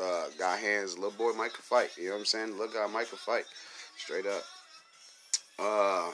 [0.00, 1.90] uh, got hands, little boy Mike could fight.
[1.96, 2.58] You know what I'm saying?
[2.58, 3.44] Little guy Mike could fight.
[3.96, 4.42] Straight up.
[5.58, 6.10] Uh,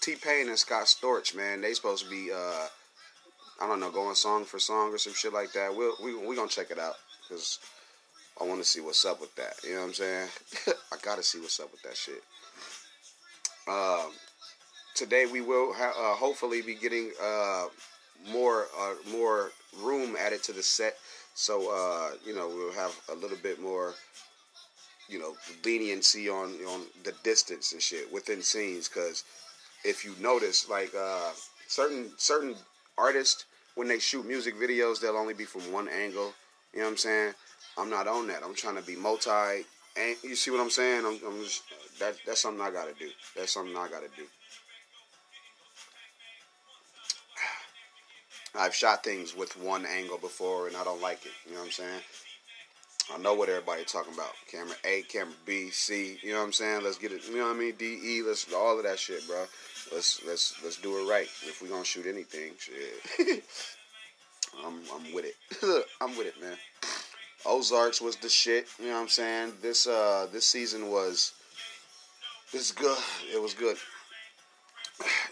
[0.00, 2.66] T Pain and Scott Storch, man, they supposed to be uh,
[3.60, 5.74] I don't know, going song for song or some shit like that.
[5.74, 6.94] We'll, we we gonna check it out
[7.28, 7.58] because
[8.40, 9.54] I want to see what's up with that.
[9.62, 10.28] You know what I'm saying?
[10.92, 12.22] I gotta see what's up with that shit.
[13.68, 14.12] Um,
[14.94, 17.66] today we will ha- uh, hopefully be getting uh,
[18.32, 19.50] more uh, more
[19.82, 20.96] room added to the set,
[21.40, 23.94] so uh, you know we'll have a little bit more
[25.08, 28.88] you know leniency on on the distance and shit within scenes.
[28.88, 29.24] Because
[29.82, 31.30] if you notice, like uh,
[31.66, 32.56] certain certain
[32.98, 36.34] artists when they shoot music videos, they'll only be from one angle.
[36.74, 37.32] You know what I'm saying?
[37.78, 38.42] I'm not on that.
[38.44, 39.64] I'm trying to be multi.
[39.96, 41.06] And you see what I'm saying?
[41.06, 41.62] I'm, I'm just
[42.00, 43.08] that that's something I gotta do.
[43.34, 44.24] That's something I gotta do.
[48.54, 51.32] I've shot things with one angle before, and I don't like it.
[51.46, 52.00] You know what I'm saying?
[53.12, 54.32] I know what everybody talking about.
[54.50, 56.18] Camera A, camera B, C.
[56.22, 56.84] You know what I'm saying?
[56.84, 57.26] Let's get it.
[57.28, 57.74] You know what I mean?
[57.76, 58.22] D, E.
[58.22, 59.44] Let's all of that shit, bro.
[59.92, 61.28] Let's let's let's do it right.
[61.42, 63.44] If we gonna shoot anything, shit.
[64.64, 65.34] I'm I'm with it.
[66.00, 66.56] I'm with it, man.
[67.46, 68.68] Ozarks was the shit.
[68.78, 69.52] You know what I'm saying?
[69.62, 71.32] This uh this season was
[72.52, 72.98] this good.
[73.32, 73.76] It was good.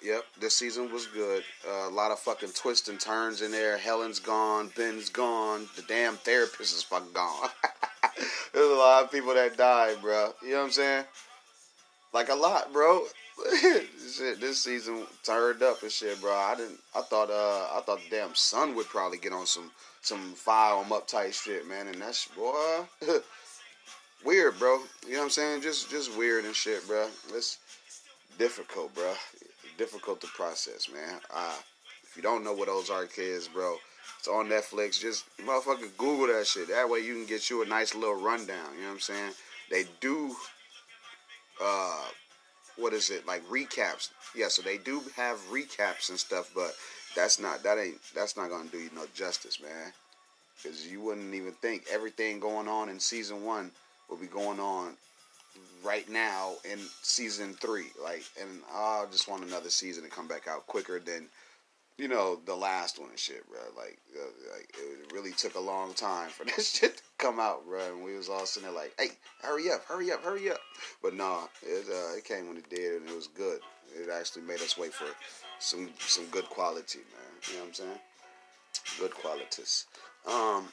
[0.02, 1.42] Yep, this season was good.
[1.68, 3.76] Uh, a lot of fucking twists and turns in there.
[3.76, 7.48] Helen's gone, Ben's gone, the damn therapist is fucking gone.
[8.52, 10.32] There's a lot of people that died, bro.
[10.42, 11.04] You know what I'm saying?
[12.12, 13.04] Like a lot, bro.
[13.60, 16.32] shit, this season turned up and shit, bro.
[16.32, 16.80] I didn't.
[16.94, 17.30] I thought.
[17.30, 21.06] Uh, I thought the damn sun would probably get on some some fire them up
[21.06, 21.86] type shit, man.
[21.88, 22.84] And that's boy,
[24.24, 24.78] weird, bro.
[25.06, 25.62] You know what I'm saying?
[25.62, 27.08] Just just weird and shit, bro.
[27.34, 27.58] It's
[28.38, 29.12] difficult, bro.
[29.78, 31.20] Difficult to process, man.
[31.34, 31.54] Uh,
[32.02, 33.76] if you don't know what Ozark is, bro,
[34.18, 35.00] it's on Netflix.
[35.00, 36.68] Just motherfucker Google that shit.
[36.68, 38.74] That way you can get you a nice little rundown.
[38.74, 39.32] You know what I'm saying?
[39.70, 40.34] They do.
[41.62, 42.06] Uh,
[42.76, 44.10] what is it like recaps?
[44.34, 46.74] Yeah, so they do have recaps and stuff, but
[47.14, 49.92] that's not that ain't that's not gonna do you no justice, man.
[50.60, 53.70] Because you wouldn't even think everything going on in season one
[54.10, 54.94] will be going on
[55.82, 57.88] right now in season three.
[58.02, 61.28] Like, and I just want another season to come back out quicker than
[61.96, 63.58] you know the last one and shit, bro.
[63.76, 67.66] Like, uh, like it really took a long time for this shit to come out,
[67.66, 67.94] bro.
[67.94, 69.08] And we was all sitting there like, "Hey,
[69.42, 70.60] hurry up, hurry up, hurry up!"
[71.02, 73.60] But no, it uh, it came when it did, and it was good.
[73.94, 75.06] It actually made us wait for
[75.58, 77.32] some some good quality, man.
[77.48, 77.98] You know what I'm saying?
[78.98, 79.86] Good qualities.
[80.26, 80.68] Um,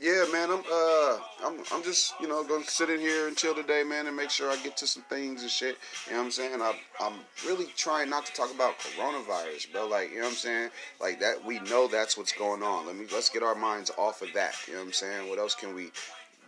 [0.00, 3.54] yeah, man, I'm uh, I'm I'm just you know gonna sit in here and chill
[3.54, 5.76] today, man, and make sure I get to some things and shit.
[6.06, 6.62] You know what I'm saying?
[6.62, 7.14] I, I'm
[7.46, 9.88] really trying not to talk about coronavirus, bro.
[9.88, 10.70] Like, you know what I'm saying?
[11.00, 12.86] Like that, we know that's what's going on.
[12.86, 14.54] Let me let's get our minds off of that.
[14.66, 15.28] You know what I'm saying?
[15.28, 15.90] What else can we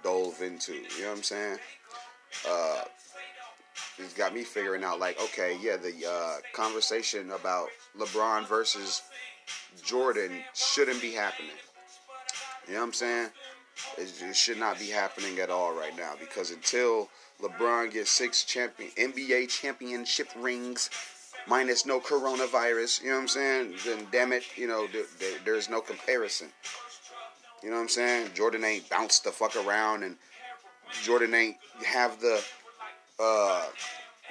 [0.02, 0.74] dove into?
[0.74, 1.58] You know what I'm saying?
[2.48, 2.82] Uh,
[3.98, 9.02] it's got me figuring out like, okay, yeah, the uh, conversation about LeBron versus
[9.82, 11.50] Jordan shouldn't be happening.
[12.70, 13.28] You know what I'm saying?
[13.98, 17.09] It, it, should not be happening at all right now because until
[17.42, 20.88] LeBron gets six champion NBA championship rings,
[21.48, 23.74] minus no coronavirus, you know what I'm saying?
[23.85, 26.46] Then damn it, you know th- th- there's no comparison.
[27.61, 28.30] You know what I'm saying?
[28.35, 30.16] Jordan ain't bounced the fuck around, and
[31.02, 32.40] Jordan ain't have the
[33.18, 33.66] uh,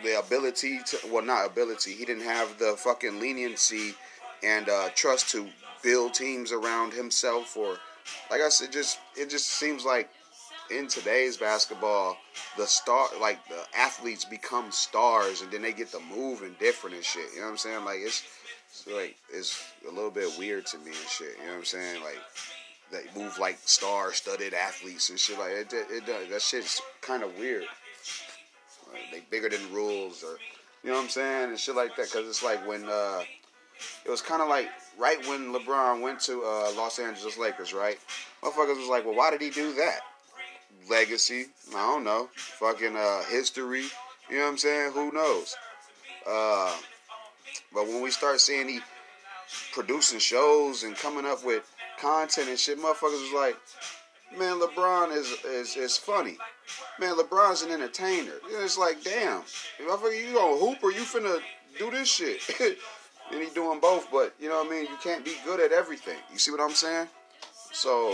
[0.02, 1.92] the ability to well, not ability.
[1.92, 3.96] He didn't have the fucking leniency
[4.42, 5.50] and uh, trust to
[5.84, 7.78] build teams around himself or
[8.32, 10.10] like I said, just it just seems like
[10.72, 12.18] in today's basketball,
[12.58, 16.96] the star like the athletes become stars and then they get to move and different
[16.96, 17.26] and shit.
[17.34, 17.86] You know what I'm saying?
[17.86, 18.24] Like it's,
[18.70, 21.36] it's like it's a little bit weird to me and shit.
[21.40, 22.04] You know what I'm saying?
[22.04, 22.20] Like
[22.92, 25.74] they move like star-studded athletes and shit like it.
[25.74, 27.66] It, it that shit's kind of weird.
[28.92, 30.38] Like, they bigger than rules or
[30.84, 32.12] you know what I'm saying and shit like that.
[32.12, 33.24] Cause it's like when uh,
[34.06, 37.98] it was kind of like right when LeBron went to uh, Los Angeles Lakers, right?
[38.44, 40.00] Motherfuckers was like, well, why did he do that?
[40.90, 42.30] Legacy, I don't know.
[42.36, 43.84] Fucking uh, history,
[44.30, 44.92] you know what I'm saying?
[44.94, 45.56] Who knows?
[46.30, 46.76] Uh,
[47.74, 48.80] but when we start seeing he
[49.74, 51.64] producing shows and coming up with
[52.00, 53.58] content and shit, motherfuckers was like,
[54.38, 56.38] man, LeBron is is is funny.
[57.00, 58.34] Man, LeBron's an entertainer.
[58.50, 59.42] It's like, damn,
[59.80, 61.40] I you gonna hoop or you finna
[61.78, 62.42] do this shit.
[63.32, 64.84] and he doing both, but you know what I mean?
[64.84, 66.18] You can't be good at everything.
[66.32, 67.08] You see what I'm saying?
[67.72, 68.14] So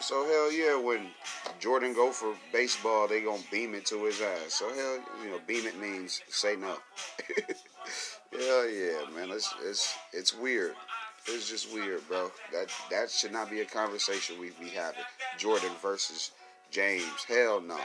[0.00, 1.08] so hell yeah, when
[1.58, 4.54] Jordan go for baseball, they gonna beam it to his ass.
[4.54, 6.76] So hell, you know, beam it means say no.
[8.32, 9.30] hell yeah, man.
[9.30, 10.74] It's it's it's weird.
[11.26, 12.30] It's just weird, bro.
[12.52, 15.02] That that should not be a conversation we be having.
[15.38, 16.30] Jordan versus
[16.70, 17.24] James.
[17.26, 17.78] Hell no.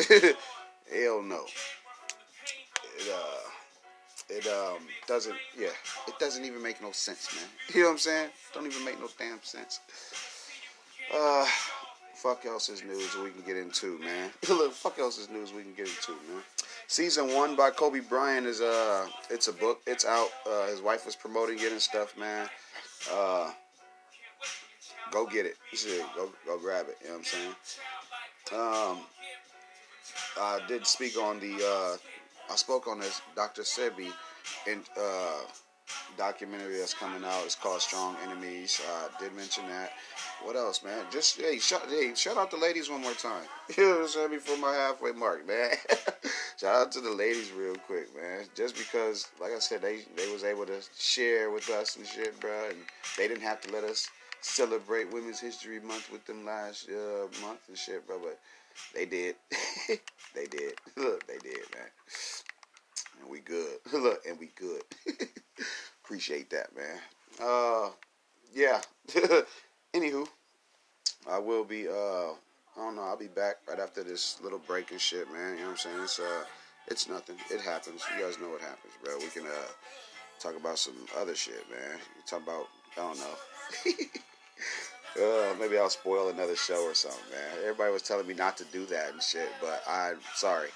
[0.08, 1.44] hell no.
[2.98, 3.47] It uh
[4.28, 5.68] it um doesn't yeah
[6.06, 7.44] it doesn't even make no sense man.
[7.74, 8.28] You know what i'm saying?
[8.54, 9.80] Don't even make no damn sense.
[11.14, 11.46] Uh
[12.14, 14.30] fuck else is news we can get into man.
[14.48, 16.42] Look fuck else is news we can get into man.
[16.86, 20.28] Season one by kobe bryant is uh it's a book it's out.
[20.46, 22.48] Uh his wife was promoting it and stuff man.
[23.12, 23.50] Uh
[25.10, 25.56] go get it.
[26.14, 26.98] Go go grab it.
[27.02, 28.96] You know what i'm saying?
[28.98, 28.98] Um
[30.40, 31.96] I did speak on the uh,
[32.50, 33.62] I spoke on this Dr.
[33.62, 34.10] Sebi
[34.66, 35.40] in, uh,
[36.16, 37.44] documentary that's coming out.
[37.44, 38.80] It's called Strong Enemies.
[38.90, 39.92] I uh, did mention that.
[40.42, 41.04] What else, man?
[41.10, 43.44] Just hey, shout, hey, shout out the ladies one more time.
[43.76, 44.30] You know what I'm saying?
[44.30, 45.70] Before my halfway mark, man.
[46.58, 48.44] shout out to the ladies real quick, man.
[48.54, 52.38] Just because, like I said, they they was able to share with us and shit,
[52.40, 52.78] bro, and
[53.16, 54.08] they didn't have to let us
[54.40, 58.18] celebrate Women's History Month with them last uh, month and shit, bro.
[58.18, 58.38] But
[58.94, 59.36] they did.
[60.34, 60.74] they did.
[60.96, 61.88] Look, they did, man.
[63.20, 63.78] And we good.
[63.92, 64.82] Look, and we good.
[66.04, 66.98] Appreciate that, man.
[67.40, 67.90] Uh,
[68.54, 68.80] yeah.
[69.94, 70.26] Anywho,
[71.28, 71.88] I will be.
[71.88, 72.32] Uh,
[72.76, 73.02] I don't know.
[73.02, 75.54] I'll be back right after this little break and shit, man.
[75.54, 76.00] You know what I'm saying?
[76.02, 76.44] It's uh,
[76.86, 77.36] it's nothing.
[77.50, 78.02] It happens.
[78.16, 79.16] You guys know what happens, bro.
[79.18, 79.68] We can uh
[80.38, 81.98] talk about some other shit, man.
[82.26, 83.94] Talk about I don't know.
[85.20, 87.58] Uh, maybe I'll spoil another show or something, man.
[87.62, 90.68] Everybody was telling me not to do that and shit, but I'm sorry.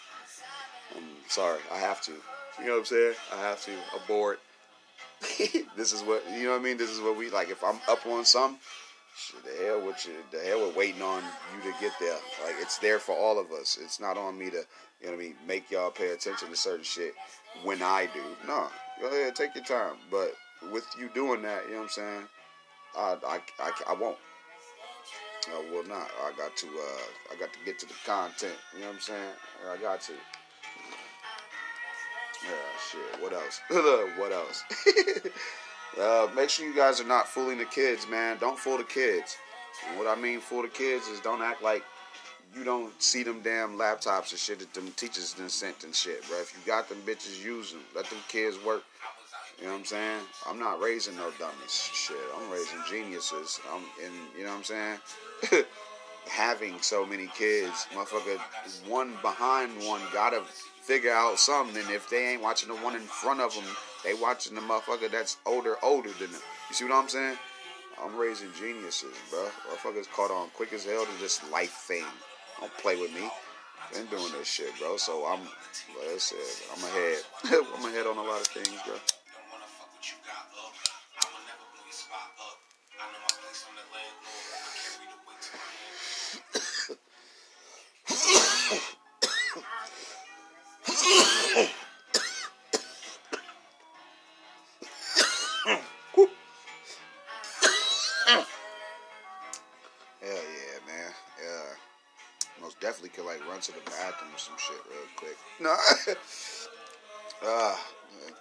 [0.96, 1.61] I'm sorry.
[1.72, 2.12] I have to.
[2.59, 3.14] You know what I'm saying?
[3.33, 4.40] I have to abort.
[5.76, 6.76] this is what you know what I mean.
[6.76, 7.50] This is what we like.
[7.50, 8.59] If I'm up on some,
[9.16, 10.14] shit, the hell with you.
[10.33, 11.22] The hell with waiting on
[11.55, 12.18] you to get there.
[12.44, 13.78] Like it's there for all of us.
[13.81, 14.64] It's not on me to
[15.00, 15.37] you know what I mean.
[15.46, 17.14] Make y'all pay attention to certain shit
[17.62, 18.22] when I do.
[18.46, 18.66] No,
[19.00, 19.94] go ahead, take your time.
[20.11, 20.35] But
[20.72, 22.22] with you doing that, you know what I'm saying.
[22.96, 24.18] I, I, I, I won't.
[25.50, 26.11] I will not.
[26.22, 26.66] I got to.
[26.66, 28.55] Uh, I got to get to the content.
[28.74, 29.33] You know what I'm saying?
[29.72, 30.12] I got to.
[32.44, 32.50] Yeah,
[32.90, 33.22] shit.
[33.22, 33.61] What else?
[34.18, 34.64] what else?
[36.00, 38.38] uh, make sure you guys are not fooling the kids, man.
[38.40, 39.37] Don't fool the kids.
[39.88, 41.83] And what I mean, fool the kids is don't act like
[42.55, 46.26] you don't see them damn laptops and shit that them teachers done sent and shit,
[46.28, 46.38] bro.
[46.38, 47.81] If you got them bitches, use them.
[47.94, 48.85] Let them kids work.
[49.62, 50.20] You know what I'm saying?
[50.48, 51.70] I'm not raising no dummies.
[51.70, 53.61] Shit, I'm raising geniuses.
[53.72, 54.98] I'm, and you know what I'm saying?
[56.29, 58.40] Having so many kids, motherfucker,
[58.88, 60.42] one behind one gotta
[60.83, 61.81] figure out something.
[61.81, 63.62] And if they ain't watching the one in front of them,
[64.03, 66.40] they watching the motherfucker that's older, older than them.
[66.68, 67.38] You see what I'm saying?
[68.03, 69.46] I'm raising geniuses, bro.
[69.70, 72.05] Motherfuckers caught on quick as hell to this life thing.
[72.59, 73.31] Don't play with me.
[73.92, 74.96] Been doing this shit, bro.
[74.96, 76.38] So I'm, like I said,
[76.77, 77.18] I'm ahead.
[77.79, 78.96] I'm ahead on a lot of things, bro.
[80.03, 80.49] To my head.
[100.21, 101.12] Hell yeah, man.
[101.43, 102.61] Yeah.
[102.61, 105.37] Most definitely could like run to the bathroom or some shit real quick.
[105.61, 105.77] No.
[107.47, 107.77] uh,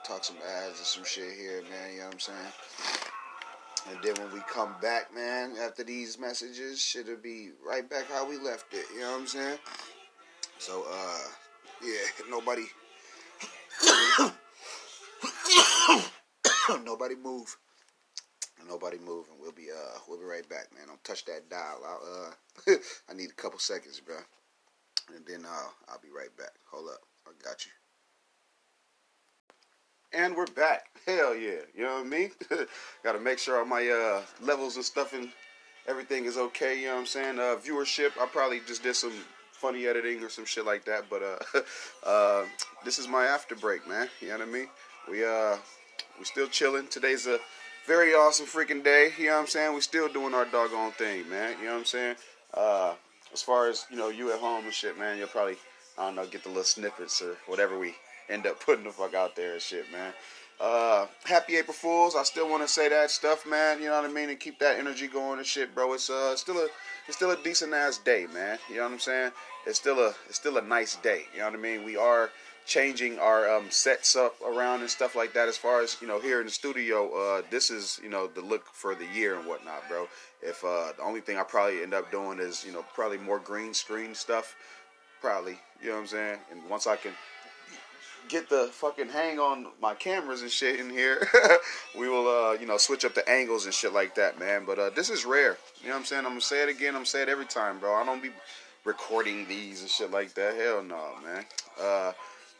[0.04, 1.94] talk some ads and some shit here, man.
[1.94, 2.54] You know what I'm saying?
[3.90, 8.30] And then when we come back, man, after these messages, shit'll be right back how
[8.30, 8.86] we left it.
[8.94, 9.58] You know what I'm saying?
[10.60, 11.18] So, uh,
[11.84, 12.66] Yeah, nobody.
[16.86, 17.58] nobody move.
[18.68, 20.88] Nobody move, and we'll be uh we'll be right back, man.
[20.88, 21.82] Don't touch that dial.
[21.84, 22.36] I'll,
[22.70, 22.76] uh,
[23.10, 24.16] I need a couple seconds, bro,
[25.16, 26.52] and then uh, I'll be right back.
[26.72, 27.72] Hold up, I got you.
[30.14, 30.88] And we're back.
[31.08, 32.32] Hell yeah, you know what I mean?
[33.04, 35.30] Got to make sure all my uh levels and stuff and
[35.88, 36.80] everything is okay.
[36.80, 37.40] You know what I'm saying?
[37.40, 38.12] Uh, viewership.
[38.20, 39.14] I probably just did some
[39.54, 41.62] funny editing or some shit like that, but uh,
[42.06, 42.46] uh,
[42.84, 44.10] this is my after break, man.
[44.20, 44.68] You know what I mean?
[45.10, 45.56] We uh
[46.20, 46.88] we still chilling.
[46.88, 47.40] Today's a
[47.88, 49.12] very awesome freaking day.
[49.18, 49.74] You know what I'm saying?
[49.74, 51.58] We still doing our doggone thing, man.
[51.60, 52.16] You know what I'm saying?
[52.54, 52.94] Uh,
[53.34, 55.18] as far as you know, you at home and shit, man.
[55.18, 55.56] You'll probably
[55.98, 57.96] I don't know get the little snippets or whatever we
[58.30, 60.14] end up putting the fuck out there and shit, man.
[60.60, 62.16] Uh, happy April Fools.
[62.16, 63.80] I still want to say that stuff, man.
[63.80, 65.94] You know what I mean, and keep that energy going and shit, bro.
[65.94, 66.68] It's uh, still a,
[67.08, 68.60] it's still a decent ass day, man.
[68.70, 69.32] You know what I'm saying?
[69.66, 71.24] It's still a, it's still a nice day.
[71.34, 71.84] You know what I mean?
[71.84, 72.30] We are
[72.68, 75.48] changing our um, sets up around and stuff like that.
[75.48, 78.42] As far as you know, here in the studio, uh, this is you know the
[78.42, 80.08] look for the year and whatnot, bro.
[80.44, 83.40] If uh, the only thing I probably end up doing is you know probably more
[83.40, 84.56] green screen stuff,
[85.22, 85.58] probably.
[85.82, 86.40] You know what I'm saying?
[86.52, 87.14] And once I can
[88.32, 91.28] get the fucking hang on my cameras and shit in here,
[92.00, 94.64] we will, uh, you know, switch up the angles and shit like that, man.
[94.66, 95.58] But uh, this is rare.
[95.82, 96.26] You know what I'm saying?
[96.26, 96.90] I'm gonna say it again.
[96.90, 97.94] I'm gonna say it every time, bro.
[97.94, 98.32] I don't be
[98.86, 100.56] recording these and shit like that.
[100.56, 101.46] Hell no, man.
[101.80, 102.14] Uh,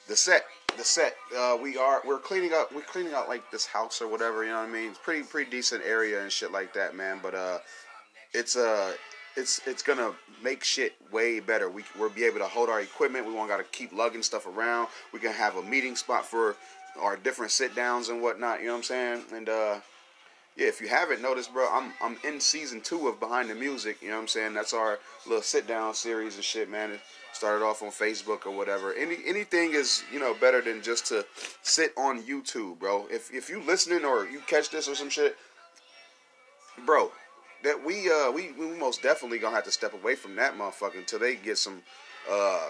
[0.08, 0.44] the set,
[0.78, 1.16] the set.
[1.36, 2.76] Uh, we are we're cleaning up.
[2.76, 4.44] We're cleaning out like this house or whatever.
[4.44, 4.90] You know what I mean?
[4.90, 7.20] It's pretty pretty decent area and shit like that, man.
[7.24, 7.60] But uh,
[8.34, 8.94] it's uh
[9.36, 10.12] it's it's gonna
[10.44, 11.70] make shit way better.
[11.70, 13.26] We we'll be able to hold our equipment.
[13.26, 14.88] We won't gotta keep lugging stuff around.
[15.14, 16.56] We can have a meeting spot for
[17.00, 18.60] our different sit downs and whatnot.
[18.60, 19.24] You know what I'm saying?
[19.34, 19.80] And uh,
[20.58, 24.02] yeah, if you haven't noticed, bro, I'm I'm in season two of Behind the Music.
[24.02, 24.54] You know what I'm saying?
[24.54, 26.92] That's our little sit down series and shit, man.
[26.92, 27.00] It
[27.34, 28.94] started off on Facebook or whatever.
[28.94, 31.26] Any anything is you know better than just to
[31.62, 33.08] sit on YouTube, bro.
[33.10, 35.38] If if you listening or you catch this or some shit,
[36.86, 37.12] bro,
[37.64, 40.98] that we uh we, we most definitely gonna have to step away from that motherfucker
[40.98, 41.82] until they get some
[42.30, 42.70] uh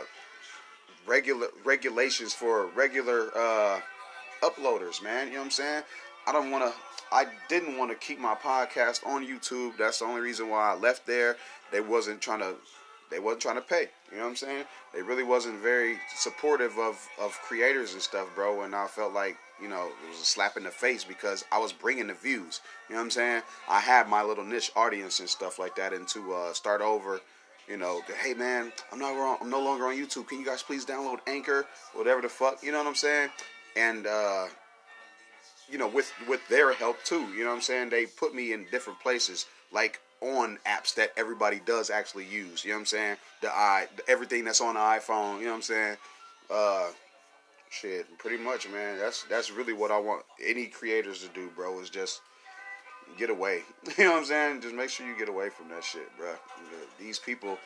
[1.05, 3.79] regular regulations for regular uh
[4.41, 5.27] uploaders, man.
[5.27, 5.83] You know what I'm saying?
[6.27, 6.73] I don't want to.
[7.13, 9.77] I didn't want to keep my podcast on YouTube.
[9.77, 11.35] That's the only reason why I left there.
[11.71, 12.55] They wasn't trying to.
[13.09, 13.89] They wasn't trying to pay.
[14.11, 14.65] You know what I'm saying?
[14.93, 18.61] They really wasn't very supportive of of creators and stuff, bro.
[18.61, 21.59] And I felt like you know, it was a slap in the face because I
[21.59, 22.61] was bringing the views.
[22.89, 23.41] You know what I'm saying?
[23.69, 27.21] I had my little niche audience and stuff like that, and to uh, start over,
[27.67, 29.37] you know, hey man, I'm not wrong.
[29.41, 30.27] I'm no longer on YouTube.
[30.27, 32.63] Can you guys please download Anchor, whatever the fuck?
[32.63, 33.29] You know what I'm saying?
[33.77, 34.47] And uh,
[35.69, 37.27] you know, with with their help too.
[37.35, 37.89] You know what I'm saying?
[37.89, 42.63] They put me in different places, like on apps that everybody does actually use.
[42.63, 43.17] You know what I'm saying?
[43.41, 45.39] The i everything that's on the iPhone.
[45.39, 45.97] You know what I'm saying?
[46.49, 46.87] Uh,
[47.71, 48.99] shit, pretty much, man.
[48.99, 51.79] That's that's really what I want any creators to do, bro.
[51.79, 52.21] Is just
[53.17, 53.61] get away.
[53.97, 54.61] You know what I'm saying?
[54.61, 56.33] Just make sure you get away from that shit, bro.
[56.99, 57.57] These people,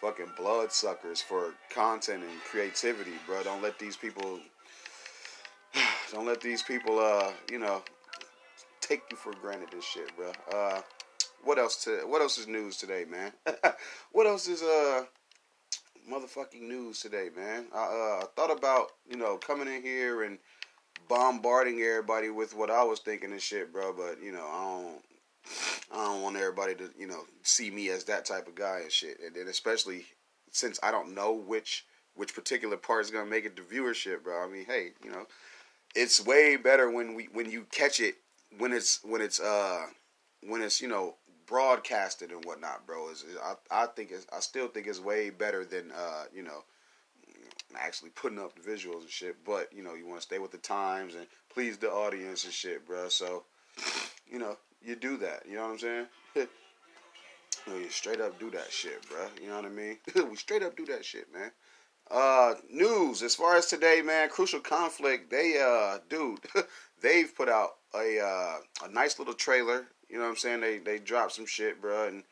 [0.00, 3.42] fucking bloodsuckers for content and creativity, bro.
[3.42, 4.40] Don't let these people.
[6.12, 7.82] Don't let these people, uh, you know,
[8.80, 9.70] take you for granted.
[9.72, 10.32] This shit, bro.
[10.52, 10.80] Uh,
[11.42, 11.82] what else?
[11.84, 13.32] To what else is news today, man?
[14.12, 15.04] what else is uh
[16.10, 17.66] motherfucking news today, man.
[17.74, 20.38] I uh, thought about you know coming in here and
[21.08, 23.92] bombarding everybody with what I was thinking and shit, bro.
[23.92, 25.02] But you know, I don't.
[25.92, 28.90] I don't want everybody to, you know, see me as that type of guy and
[28.90, 29.18] shit.
[29.22, 30.06] And then especially
[30.50, 34.42] since I don't know which which particular part is gonna make it to viewership, bro.
[34.42, 35.26] I mean, hey, you know,
[35.94, 38.16] it's way better when we when you catch it
[38.58, 39.86] when it's when it's uh
[40.46, 43.10] when it's you know broadcasted and whatnot, bro.
[43.10, 46.64] Is I I think it's, I still think it's way better than uh you know
[47.76, 49.36] actually putting up the visuals and shit.
[49.44, 52.52] But you know you want to stay with the times and please the audience and
[52.52, 53.08] shit, bro.
[53.08, 53.44] So
[54.30, 55.42] you know you do that.
[55.48, 56.06] You know what I'm saying?
[57.66, 59.26] no, you straight up do that shit, bro.
[59.40, 59.98] You know what I mean?
[60.30, 61.50] we straight up do that shit, man.
[62.10, 64.28] Uh, news as far as today, man.
[64.28, 65.30] Crucial conflict.
[65.30, 66.40] They uh, dude,
[67.00, 70.60] they've put out a uh, a nice little trailer you know what I'm saying?
[70.60, 72.22] They they dropped some shit, bro, and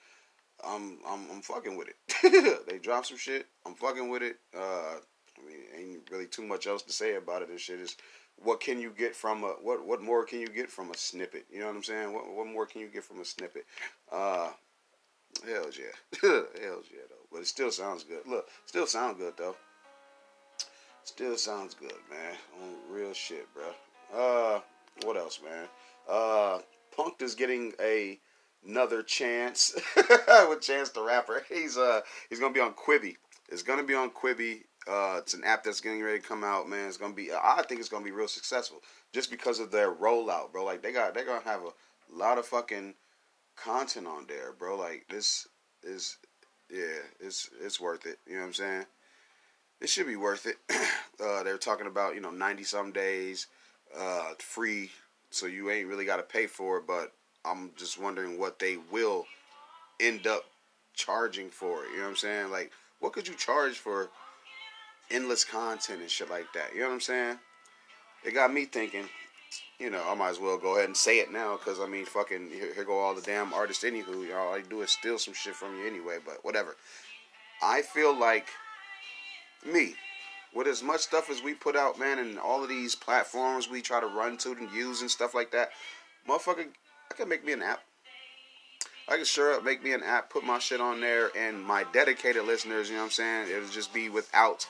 [0.64, 2.66] I'm I'm I'm fucking with it.
[2.68, 3.46] they dropped some shit.
[3.66, 4.36] I'm fucking with it.
[4.56, 4.96] Uh,
[5.38, 7.48] I mean, ain't really too much else to say about it.
[7.48, 7.96] This shit is
[8.36, 11.46] what can you get from a what what more can you get from a snippet?
[11.50, 12.12] You know what I'm saying?
[12.12, 13.66] What what more can you get from a snippet?
[14.10, 14.50] Uh,
[15.46, 17.26] hell's yeah, hell's yeah though.
[17.30, 18.26] But it still sounds good.
[18.26, 19.56] Look, still sounds good though.
[21.04, 22.36] Still sounds good, man.
[22.88, 23.70] Real shit, bro.
[24.14, 24.60] Uh,
[25.04, 25.66] what else, man?
[26.08, 26.58] Uh,
[26.96, 28.18] Punk'd is getting a
[28.66, 29.74] another chance
[30.48, 31.44] with Chance the Rapper.
[31.48, 33.16] He's uh he's gonna be on Quibi.
[33.48, 34.62] It's gonna be on Quibi.
[34.88, 36.88] Uh, it's an app that's getting ready to come out, man.
[36.88, 37.30] It's gonna be.
[37.32, 38.78] I think it's gonna be real successful
[39.12, 40.64] just because of their rollout, bro.
[40.64, 42.94] Like they got, they're gonna have a lot of fucking
[43.56, 44.76] content on there, bro.
[44.76, 45.46] Like this
[45.84, 46.16] is,
[46.70, 48.18] yeah, it's it's worth it.
[48.26, 48.86] You know what I'm saying?
[49.80, 50.56] It should be worth it.
[51.24, 53.46] uh, they're talking about you know 90 some days,
[53.96, 54.90] uh, free,
[55.32, 56.86] so you ain't really got to pay for it.
[56.86, 57.12] But
[57.44, 59.26] I'm just wondering what they will
[60.00, 60.44] end up
[60.94, 61.90] charging for it.
[61.90, 62.50] You know what I'm saying?
[62.50, 64.10] Like, what could you charge for?
[65.12, 66.74] endless content and shit like that.
[66.74, 67.38] You know what I'm saying?
[68.24, 69.04] It got me thinking,
[69.78, 72.06] you know, I might as well go ahead and say it now because I mean,
[72.06, 73.84] fucking, here, here, go all the damn artists.
[73.84, 76.18] Anywho, you all I do is steal some shit from you anyway.
[76.24, 76.76] But whatever.
[77.62, 78.48] I feel like
[79.64, 79.94] me,
[80.54, 83.80] with as much stuff as we put out, man, and all of these platforms we
[83.80, 85.70] try to run to and use and stuff like that,
[86.28, 86.66] motherfucker,
[87.10, 87.80] I can make me an app.
[89.08, 91.84] I can sure up make me an app, put my shit on there, and my
[91.92, 93.48] dedicated listeners, you know what I'm saying?
[93.50, 94.66] It'll just be without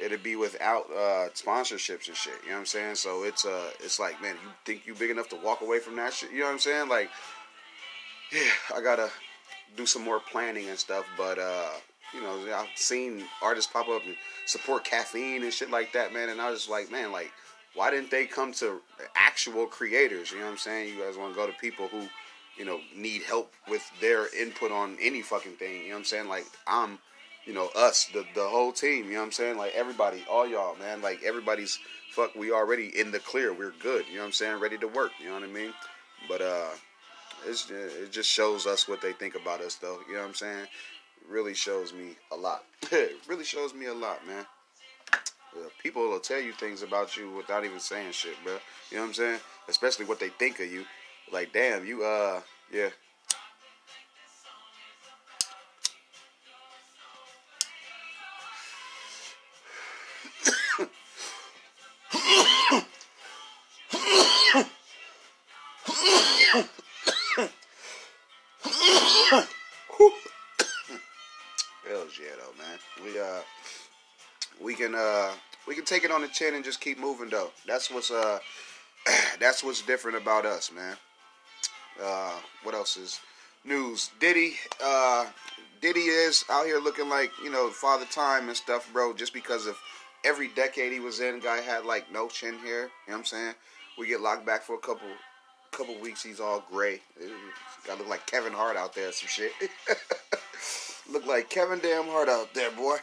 [0.00, 2.34] it'll be without uh, sponsorships and shit.
[2.44, 2.94] You know what I'm saying?
[2.96, 5.96] So it's uh, it's like, man, you think you big enough to walk away from
[5.96, 6.30] that shit?
[6.32, 6.88] You know what I'm saying?
[6.88, 7.10] Like,
[8.32, 9.10] yeah, I gotta
[9.76, 11.04] do some more planning and stuff.
[11.16, 11.70] But uh,
[12.14, 16.28] you know, I've seen artists pop up and support caffeine and shit like that, man.
[16.28, 17.30] And I was just like, man, like,
[17.74, 18.80] why didn't they come to
[19.14, 20.30] actual creators?
[20.30, 20.94] You know what I'm saying?
[20.94, 22.08] You guys want to go to people who,
[22.56, 25.82] you know, need help with their input on any fucking thing.
[25.82, 26.28] You know what I'm saying?
[26.28, 26.98] Like, I'm
[27.48, 29.56] you know, us, the the whole team, you know what I'm saying?
[29.56, 31.78] Like everybody, all y'all, man, like everybody's
[32.10, 33.54] fuck we already in the clear.
[33.54, 34.60] We're good, you know what I'm saying?
[34.60, 35.72] Ready to work, you know what I mean?
[36.28, 36.68] But uh
[37.46, 40.34] it's it just shows us what they think about us though, you know what I'm
[40.34, 40.66] saying?
[41.28, 42.64] Really shows me a lot.
[42.92, 44.46] it really shows me a lot, man.
[45.12, 48.58] Uh, people will tell you things about you without even saying shit, bro.
[48.90, 49.40] You know what I'm saying?
[49.68, 50.84] Especially what they think of you.
[51.32, 52.40] Like, damn, you uh
[52.72, 52.90] yeah,
[75.88, 77.50] take it on the chin and just keep moving though.
[77.66, 78.38] That's what's uh
[79.40, 80.96] that's what's different about us, man.
[82.02, 83.20] Uh what else is
[83.64, 84.10] news?
[84.20, 85.26] Diddy uh
[85.80, 89.66] Diddy is out here looking like, you know, father time and stuff, bro, just because
[89.66, 89.76] of
[90.24, 93.24] every decade he was in, guy had like no chin hair, you know what I'm
[93.24, 93.54] saying?
[93.98, 95.08] We get locked back for a couple
[95.70, 97.00] couple weeks, he's all gray.
[97.86, 99.52] Gotta look like Kevin Hart out there, some shit.
[101.12, 102.96] look like Kevin damn Hart out there, boy.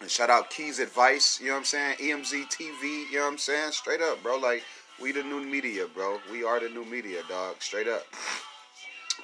[0.00, 1.96] And shout out Keys Advice, you know what I'm saying?
[1.96, 3.72] EMZ TV, you know what I'm saying?
[3.72, 4.36] Straight up, bro.
[4.36, 4.62] Like,
[5.00, 6.18] we the new media, bro.
[6.30, 7.56] We are the new media, dog.
[7.60, 8.04] Straight up.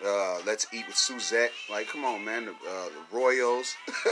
[0.05, 1.51] Uh, let's eat with Suzette.
[1.71, 2.47] Like, come on, man.
[2.47, 3.75] The, uh, the Royals.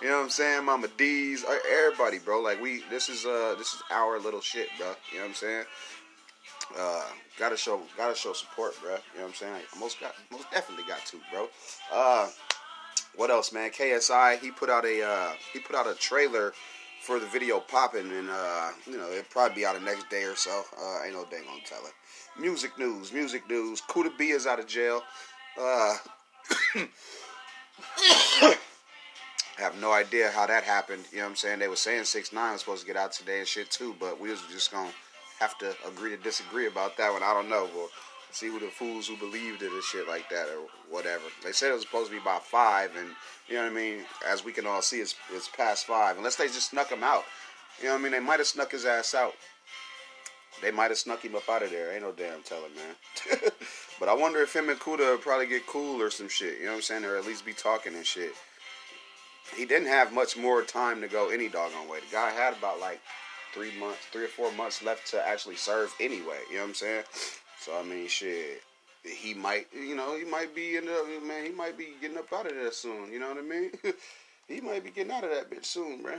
[0.00, 0.64] you know what I'm saying?
[0.64, 1.44] Mama D's.
[1.44, 2.40] Uh, everybody, bro.
[2.40, 2.82] Like, we.
[2.90, 4.94] This is uh, this is our little shit, bro.
[5.10, 5.64] You know what I'm saying?
[6.78, 7.04] Uh,
[7.38, 8.90] gotta show, gotta show support, bro.
[8.90, 9.62] You know what I'm saying?
[9.78, 11.48] most got, most definitely got to, bro.
[11.92, 12.28] Uh,
[13.16, 13.70] what else, man?
[13.70, 16.52] KSI he put out a uh, he put out a trailer
[17.00, 20.24] for the video popping, and uh, you know it'll probably be out the next day
[20.24, 20.62] or so.
[20.80, 21.92] Uh, ain't no dang tell it.
[22.40, 23.80] Music news, music news.
[23.82, 25.02] Kuda B is out of jail.
[25.60, 25.94] Uh,
[29.56, 31.04] have no idea how that happened.
[31.10, 31.58] You know what I'm saying?
[31.60, 34.20] They were saying six nine was supposed to get out today and shit too, but
[34.20, 34.90] we was just gonna
[35.40, 37.22] have to agree to disagree about that one.
[37.22, 37.68] I don't know.
[37.74, 37.88] Well,
[38.34, 41.24] see who the fools who believed it and shit like that or whatever.
[41.44, 43.08] They said it was supposed to be about five, and
[43.48, 44.04] you know what I mean.
[44.26, 46.16] As we can all see, it's it's past five.
[46.16, 47.24] Unless they just snuck him out.
[47.80, 48.12] You know what I mean?
[48.12, 49.34] They might have snuck his ass out.
[50.62, 51.92] They might have snuck him up out of there.
[51.92, 53.50] Ain't no damn telling, man.
[54.00, 56.58] but I wonder if him and Kuda probably get cool or some shit.
[56.58, 57.04] You know what I'm saying?
[57.04, 58.32] Or at least be talking and shit.
[59.56, 61.98] He didn't have much more time to go any doggone way.
[62.00, 63.00] The guy had about like
[63.52, 66.38] three months, three or four months left to actually serve anyway.
[66.48, 67.04] You know what I'm saying?
[67.64, 68.62] So I mean, shit,
[69.02, 71.46] he might, you know, he might be in the man.
[71.46, 73.10] He might be getting up out of there soon.
[73.10, 73.70] You know what I mean?
[74.48, 76.12] he might be getting out of that bitch soon, bro.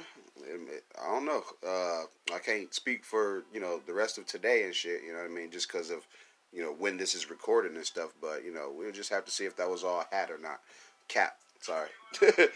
[0.43, 1.43] I don't know.
[1.63, 5.03] Uh, I can't speak for you know the rest of today and shit.
[5.05, 5.51] You know what I mean?
[5.51, 6.07] Just because of
[6.51, 8.09] you know when this is recorded and stuff.
[8.19, 10.61] But you know, we'll just have to see if that was all hat or not.
[11.07, 11.35] Cap.
[11.61, 11.89] Sorry.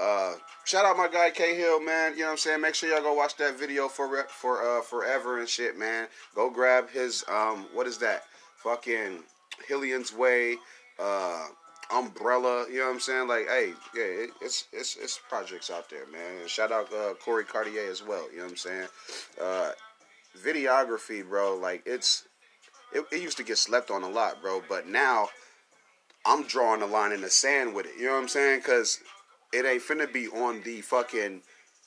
[0.00, 0.34] Uh,
[0.64, 2.12] shout out my guy K Hill, man.
[2.12, 2.60] You know what I'm saying?
[2.60, 6.08] Make sure y'all go watch that video for for uh, forever and shit, man.
[6.34, 8.24] Go grab his um, what is that?
[8.62, 9.20] Fucking
[9.66, 10.56] Hillion's Way,
[10.98, 11.46] uh,
[11.92, 12.66] Umbrella.
[12.70, 13.28] You know what I'm saying?
[13.28, 16.42] Like, hey, yeah, it, it's it's it's projects out there, man.
[16.42, 18.30] And shout out uh, Corey Cartier as well.
[18.30, 18.88] You know what I'm saying?
[19.40, 19.70] Uh,
[20.44, 21.56] videography, bro.
[21.56, 22.24] Like, it's
[22.92, 25.28] it, it used to get slept on a lot, bro, but now
[26.24, 27.92] I'm drawing a line in the sand with it.
[27.98, 28.60] You know what I'm saying?
[28.60, 29.00] Because
[29.52, 31.42] it ain't finna be on the fucking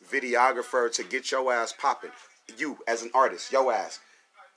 [0.09, 2.12] videographer to get your ass popping.
[2.57, 3.99] You as an artist, your ass.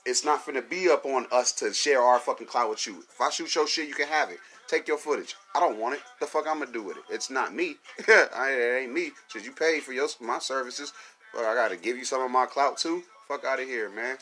[0.06, 3.04] It's not finna be up on us to share our fucking clout with you.
[3.10, 4.38] If I shoot your shit, you can have it.
[4.68, 5.34] Take your footage.
[5.54, 6.00] I don't want it.
[6.20, 7.04] The fuck I'm gonna do with it?
[7.10, 7.76] It's not me.
[7.98, 9.12] it ain't me.
[9.28, 10.92] Should you pay for your my services,
[11.34, 13.02] well, I gotta give you some of my clout too.
[13.28, 14.18] Fuck out of here, man.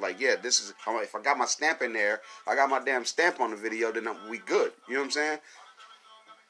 [0.00, 0.72] Like, yeah, this is.
[0.86, 3.92] If I got my stamp in there, I got my damn stamp on the video,
[3.92, 4.72] then we good.
[4.88, 5.38] You know what I'm saying?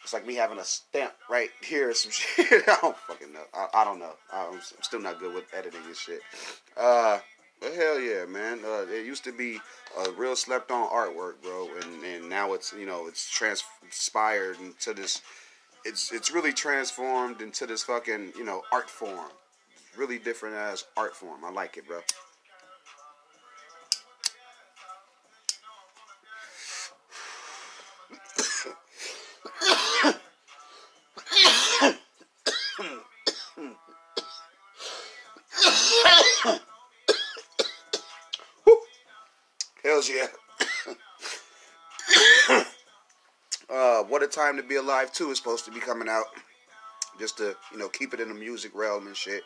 [0.07, 2.63] It's like me having a stamp right here some shit.
[2.69, 3.43] I don't fucking know.
[3.53, 4.13] I, I don't know.
[4.33, 6.21] I'm, still not good with editing this shit.
[6.77, 7.19] Uh,
[7.61, 8.61] but hell yeah, man.
[8.65, 9.59] Uh, it used to be
[9.99, 14.95] a real slept on artwork, bro, and, and now it's you know it's transpired into
[14.95, 15.23] this.
[15.85, 19.33] It's it's really transformed into this fucking you know art form.
[19.97, 21.45] Really different as art form.
[21.45, 21.99] I like it, bro.
[40.09, 40.27] Yeah.
[43.71, 46.27] uh, what a time to be alive too is supposed to be coming out.
[47.19, 49.43] Just to you know keep it in the music realm and shit.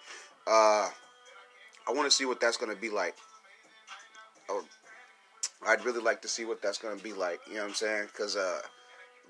[0.47, 0.89] Uh,
[1.89, 3.15] I want to see what that's gonna be like.
[4.49, 4.65] Oh,
[5.67, 7.41] I'd really like to see what that's gonna be like.
[7.47, 8.07] You know what I'm saying?
[8.07, 8.61] Because uh,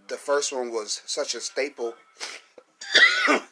[0.09, 1.95] the first one was such a staple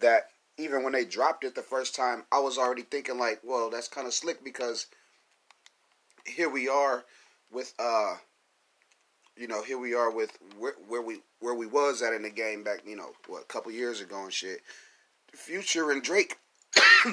[0.00, 0.22] that
[0.58, 3.88] even when they dropped it the first time, I was already thinking like, well, that's
[3.88, 4.86] kind of slick because
[6.24, 7.04] here we are
[7.50, 8.16] with uh
[9.36, 12.30] you know, here we are with where, where we where we was at in the
[12.30, 14.60] game back, you know, what a couple years ago and shit.
[15.34, 16.36] Future and Drake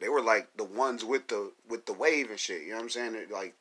[0.00, 2.82] they were like the ones with the with the wave and shit, you know what
[2.82, 3.16] I'm saying?
[3.32, 3.54] like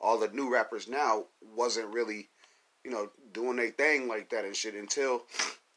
[0.00, 1.24] all the new rappers now
[1.56, 2.28] wasn't really,
[2.84, 5.22] you know, doing their thing like that and shit until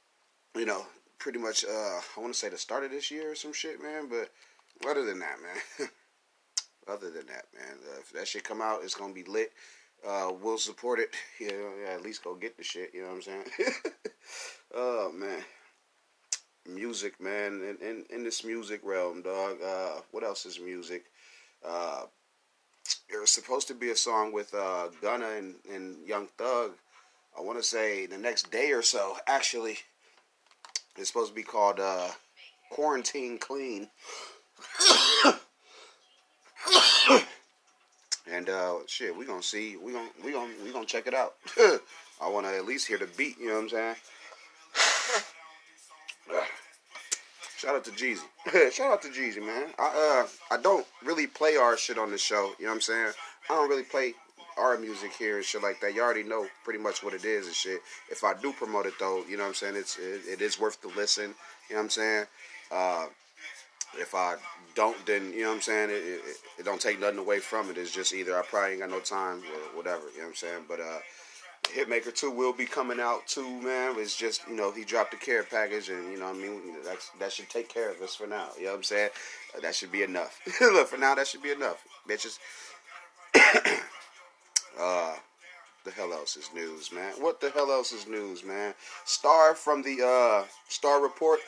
[0.55, 0.85] you know,
[1.19, 3.81] pretty much uh I want to say the start of this year or some shit,
[3.81, 4.09] man.
[4.09, 4.31] But
[4.89, 5.89] other than that, man,
[6.87, 9.51] other than that, man, uh, if that shit come out, it's gonna be lit.
[10.07, 11.09] Uh, we'll support it.
[11.39, 12.91] You know, yeah, at least go get the shit.
[12.93, 13.43] You know what I'm saying?
[14.75, 15.39] oh man,
[16.67, 17.61] music, man.
[17.81, 19.57] In, in in this music realm, dog.
[19.63, 21.05] Uh, what else is music?
[21.65, 22.03] Uh,
[23.09, 26.73] there was supposed to be a song with uh, Gunna and, and Young Thug.
[27.37, 29.77] I want to say the next day or so, actually.
[30.97, 32.09] It's supposed to be called uh,
[32.69, 33.89] Quarantine Clean.
[38.31, 39.77] and uh, shit, we gonna see.
[39.77, 41.33] We gonna we gonna we gonna check it out.
[42.21, 43.39] I want to at least hear the beat.
[43.39, 43.95] You know what I'm saying?
[47.57, 48.71] Shout out to Jeezy.
[48.71, 49.67] Shout out to Jeezy, man.
[49.77, 52.51] I uh I don't really play our shit on the show.
[52.59, 53.11] You know what I'm saying?
[53.49, 54.13] I don't really play
[54.57, 55.93] our music here and shit like that.
[55.95, 57.81] You already know pretty much what it is and shit.
[58.09, 59.75] If I do promote it though, you know what I'm saying?
[59.75, 61.35] It's it, it is worth the listen.
[61.69, 62.25] You know what I'm saying?
[62.71, 63.05] Uh,
[63.97, 64.35] if I
[64.75, 65.89] don't, then you know what I'm saying.
[65.89, 66.21] It, it,
[66.59, 67.77] it, don't take nothing away from it.
[67.77, 70.03] It's just either I probably ain't got no time or whatever.
[70.13, 70.63] You know what I'm saying?
[70.67, 70.99] But uh,
[71.63, 73.95] Hitmaker Two will be coming out too, man.
[73.97, 77.09] It's just you know he dropped the care package, and you know I mean that's
[77.19, 78.49] that should take care of us for now.
[78.57, 79.09] You know what I'm saying?
[79.61, 80.39] That should be enough.
[80.61, 82.39] Look, for now that should be enough, bitches.
[84.79, 85.15] Uh,
[85.83, 87.13] the hell else is news, man?
[87.19, 88.73] What the hell else is news, man?
[89.05, 91.39] Star from the uh, Star Report.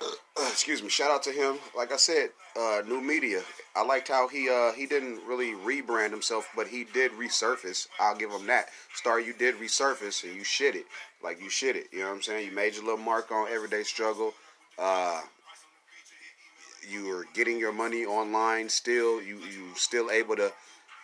[0.38, 0.88] excuse me.
[0.88, 1.58] Shout out to him.
[1.76, 3.42] Like I said, uh, new media.
[3.76, 7.88] I liked how he uh, he didn't really rebrand himself, but he did resurface.
[7.98, 8.68] I'll give him that.
[8.94, 10.86] Star, you did resurface and you shit it.
[11.22, 11.88] Like you shit it.
[11.92, 12.48] You know what I'm saying?
[12.48, 14.34] You made your little mark on everyday struggle.
[14.78, 15.20] Uh,
[16.88, 19.20] you were getting your money online still.
[19.20, 20.52] You you still able to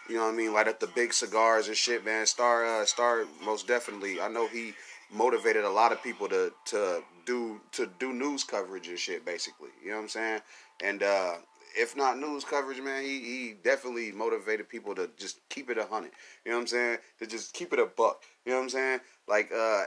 [0.09, 0.53] you know what I mean?
[0.53, 2.27] Light up the big cigars and shit, man.
[2.27, 4.21] Star, uh, Star, most definitely.
[4.21, 4.73] I know he
[5.13, 9.25] motivated a lot of people to to do to do news coverage and shit.
[9.25, 10.41] Basically, you know what I'm saying?
[10.83, 11.35] And uh,
[11.77, 15.85] if not news coverage, man, he he definitely motivated people to just keep it a
[15.85, 16.13] hundred.
[16.45, 16.99] You know what I'm saying?
[17.19, 18.23] To just keep it a buck.
[18.45, 19.01] You know what I'm saying?
[19.29, 19.85] Like, uh,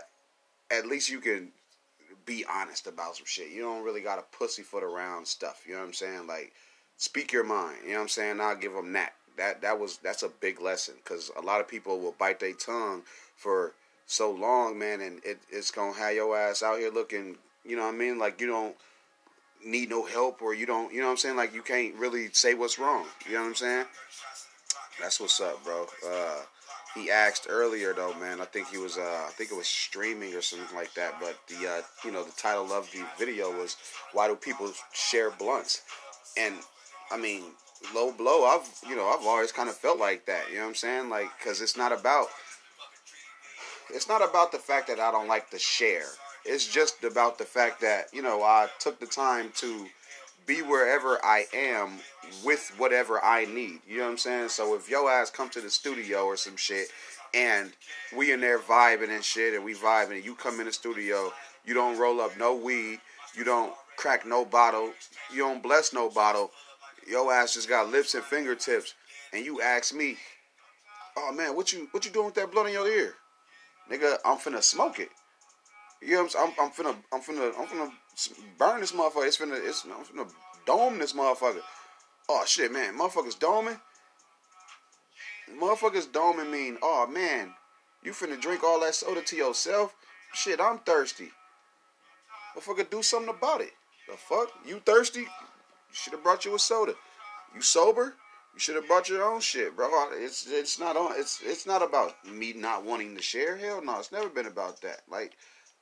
[0.70, 1.52] at least you can
[2.26, 3.50] be honest about some shit.
[3.50, 5.64] You don't really got to pussyfoot around stuff.
[5.66, 6.28] You know what I'm saying?
[6.28, 6.54] Like,
[6.98, 7.78] speak your mind.
[7.84, 8.42] You know what I'm saying?
[8.42, 11.68] I'll give them that that that was that's a big lesson because a lot of
[11.68, 13.04] people will bite their tongue
[13.36, 13.74] for
[14.10, 17.84] so long, man, and it, it's gonna have your ass out here looking, you know
[17.84, 18.18] what I mean?
[18.18, 18.76] Like you don't
[19.64, 21.36] need no help or you don't, you know what I'm saying?
[21.36, 23.06] Like you can't really say what's wrong.
[23.28, 23.86] You know what I'm saying?
[25.00, 25.86] That's what's up, bro.
[26.06, 26.40] Uh,
[26.96, 28.42] he asked earlier though, man.
[28.42, 31.20] I think he was, uh, I think it was streaming or something like that.
[31.20, 33.78] But the, uh, you know, the title of the video was
[34.14, 35.84] "Why Do People Share Blunts?"
[36.36, 36.56] And
[37.12, 37.44] I mean,
[37.94, 38.46] low blow.
[38.46, 40.50] I've you know I've always kind of felt like that.
[40.50, 41.10] You know what I'm saying?
[41.10, 42.28] Like because it's not about
[43.92, 46.06] it's not about the fact that I don't like to share.
[46.46, 49.88] It's just about the fact that you know I took the time to
[50.46, 52.00] be wherever I am
[52.44, 53.82] with whatever I need.
[53.88, 54.50] You know what I'm saying?
[54.50, 56.88] So if yo ass come to the studio or some shit
[57.34, 57.72] and
[58.16, 61.32] we in there vibing and shit and we vibing and you come in the studio,
[61.66, 63.00] you don't roll up no weed,
[63.36, 64.92] you don't crack no bottle,
[65.32, 66.52] you don't bless no bottle,
[67.08, 68.96] yo ass just got lips and fingertips,
[69.34, 70.18] and you ask me,
[71.18, 73.14] oh man, what you what you doing with that blood in your ear?
[73.90, 75.10] Nigga, I'm finna smoke it.
[76.02, 76.54] You know what I'm saying?
[76.60, 77.92] I'm, I'm finna, I'm finna, I'm finna
[78.58, 79.28] burn this motherfucker.
[79.28, 80.30] It's finna, it's, I'm finna
[80.66, 81.62] dome this motherfucker.
[82.30, 83.80] Oh shit, man, motherfuckers doming.
[85.60, 87.54] Motherfuckers doming mean, oh man,
[88.04, 89.96] you finna drink all that soda to yourself?
[90.34, 91.32] Shit, I'm thirsty.
[92.56, 93.72] Motherfucker, do something about it.
[94.08, 94.50] The fuck?
[94.66, 95.26] You thirsty?
[95.92, 96.94] Should have brought you a soda.
[97.56, 98.14] You sober?
[98.54, 99.90] You should have brought your own shit, bro.
[100.14, 101.14] It's it's not on.
[101.16, 103.58] It's it's not about me not wanting to share.
[103.58, 105.02] Hell no, it's never been about that.
[105.10, 105.38] Like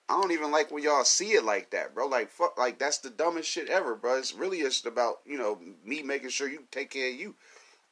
[0.09, 2.07] I don't even like when y'all see it like that, bro.
[2.07, 4.17] Like fuck, like that's the dumbest shit ever, bro.
[4.17, 7.35] It's really just about you know me making sure you take care of you.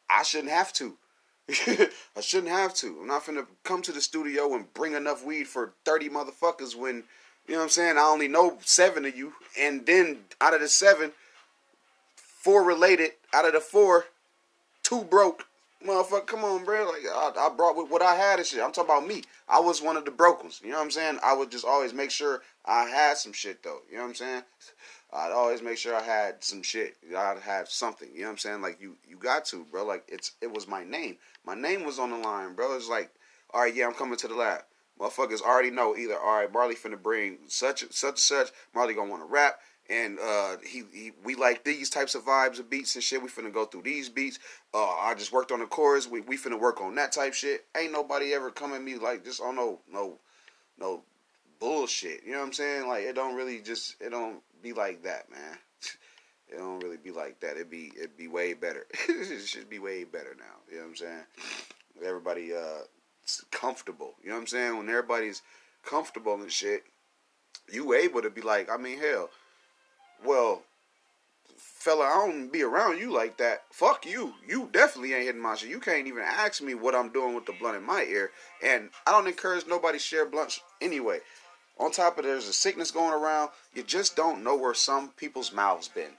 [0.10, 0.98] I shouldn't have to.
[1.50, 2.98] I shouldn't have to.
[3.02, 7.04] I'm not finna come to the studio and bring enough weed for 30 motherfuckers when,
[7.48, 9.34] you know what I'm saying, I only know seven of you.
[9.60, 11.12] And then out of the seven,
[12.16, 13.12] four related.
[13.34, 14.06] Out of the four,
[14.86, 15.48] two broke.
[15.86, 16.86] Motherfucker, come on, bro.
[16.86, 18.62] Like I, I brought what I had and shit.
[18.62, 19.24] I'm talking about me.
[19.48, 20.62] I was one of the broke ones.
[20.64, 21.20] You know what I'm saying?
[21.24, 23.80] I would just always make sure I had some shit though.
[23.90, 24.44] You know what I'm saying?
[25.14, 26.96] I'd always make sure I had some shit.
[27.16, 28.10] I'd have something.
[28.14, 28.62] You know what I'm saying?
[28.62, 29.86] Like you, you got to, bro.
[29.86, 31.18] Like it's, it was my name.
[31.46, 32.76] My name was on the line, bro.
[32.76, 33.12] It's like,
[33.54, 34.62] all right, yeah, I'm coming to the lab.
[35.00, 36.18] Motherfuckers already know either.
[36.18, 38.50] All right, Marley finna bring such such such.
[38.74, 39.60] Marley gonna want to rap,
[39.90, 43.22] and uh, he, he we like these types of vibes of beats and shit.
[43.22, 44.40] We finna go through these beats.
[44.74, 46.08] Uh, I just worked on the chorus.
[46.08, 47.66] We we finna work on that type shit.
[47.78, 50.20] Ain't nobody ever come at me like just on no no
[50.80, 51.04] no
[51.60, 52.24] bullshit.
[52.26, 52.88] You know what I'm saying?
[52.88, 55.58] Like it don't really just it don't be like that, man.
[56.48, 57.56] It don't really be like that.
[57.56, 58.86] It'd be it'd be way better.
[59.10, 60.62] it should be way better now.
[60.70, 61.24] You know what I'm saying?
[62.06, 62.84] Everybody uh
[63.50, 64.14] comfortable.
[64.22, 64.78] You know what I'm saying?
[64.78, 65.42] When everybody's
[65.84, 66.84] comfortable and shit,
[67.72, 69.32] you able to be like, I mean, hell,
[70.24, 70.64] well,
[71.58, 73.64] fella, I don't be around you like that.
[73.72, 74.34] Fuck you.
[74.48, 75.70] You definitely ain't hitting my shit.
[75.70, 78.32] You can't even ask me what I'm doing with the blunt in my ear.
[78.64, 81.20] And I don't encourage nobody share blunts anyway.
[81.78, 85.52] On top of there's a sickness going around, you just don't know where some people's
[85.52, 86.12] mouths been.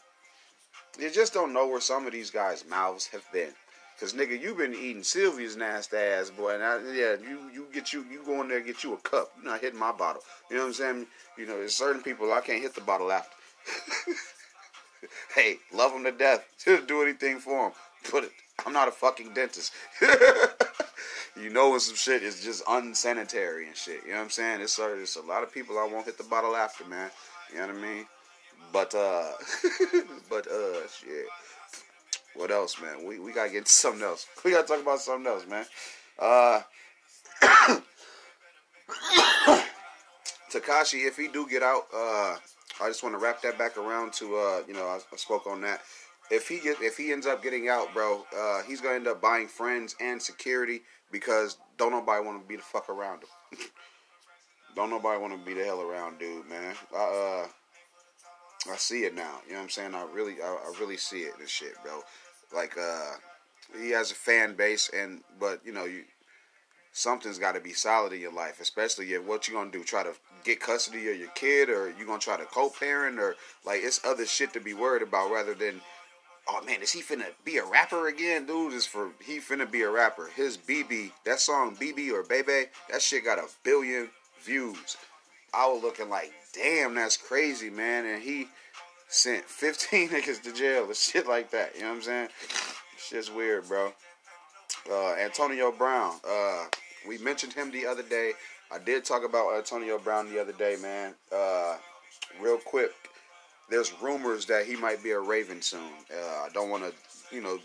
[0.99, 3.53] You just don't know where some of these guys' mouths have been.
[3.99, 6.55] Cause nigga, you been eating Sylvia's nasty ass, boy.
[6.55, 9.33] And I, yeah, you you get you you go in there get you a cup.
[9.37, 10.21] You're not hitting my bottle.
[10.51, 11.07] You know what I'm saying?
[11.39, 13.36] You know, there's certain people I can't hit the bottle after.
[15.35, 16.45] hey, love him to death.
[16.87, 17.73] Do anything for him.
[18.11, 18.33] Put it.
[18.65, 19.73] I'm not a fucking dentist.
[21.37, 24.03] you know when some shit is just unsanitary and shit.
[24.05, 24.61] You know what I'm saying?
[24.61, 27.11] It's, uh, it's a lot of people I won't hit the bottle after, man.
[27.53, 28.07] You know what I mean?
[28.73, 29.33] But uh,
[30.31, 31.27] but uh, shit.
[32.35, 33.07] What else, man?
[33.07, 34.27] We we gotta get something else.
[34.45, 35.65] We gotta talk about something else, man.
[36.19, 36.61] Uh,
[40.51, 42.37] Tekashi, if he do get out, uh,
[42.81, 45.47] I just want to wrap that back around to uh, you know, I, I, spoke
[45.47, 45.81] on that.
[46.31, 49.21] If he get if he ends up getting out, bro, uh, he's gonna end up
[49.21, 53.59] buying friends and security because don't nobody want to be the fuck around him.
[54.77, 56.75] don't nobody want to be the hell around, dude, man.
[56.95, 59.41] I, uh, I see it now.
[59.47, 59.95] You know what I'm saying?
[59.95, 61.33] I really, I, I really see it.
[61.39, 62.01] This shit, bro.
[62.55, 63.13] Like, uh,
[63.81, 66.05] he has a fan base, and but you know, you
[66.97, 69.85] something's got to be solid in your life, especially if what you gonna do?
[69.85, 73.83] Try to get custody of your kid, or you gonna try to co-parent, or like
[73.83, 75.81] it's other shit to be worried about rather than.
[76.49, 78.73] Oh man, is he finna be a rapper again, dude?
[78.73, 80.31] Is for he finna be a rapper.
[80.35, 84.09] His BB, that song BB or Bebe, that shit got a billion
[84.43, 84.97] views.
[85.53, 88.07] I was looking like, damn, that's crazy, man.
[88.07, 88.47] And he
[89.09, 91.75] sent 15 niggas to jail and shit like that.
[91.75, 92.29] You know what I'm saying?
[92.97, 93.93] Shit's weird, bro.
[94.91, 96.15] Uh, Antonio Brown.
[96.27, 96.67] Uh,
[97.07, 98.33] we mentioned him the other day.
[98.71, 101.15] I did talk about Antonio Brown the other day, man.
[101.35, 101.77] Uh,
[102.41, 102.93] real quick,
[103.71, 105.91] there's rumors that he might be a Raven soon.
[106.11, 107.59] Uh, I don't want to, you know,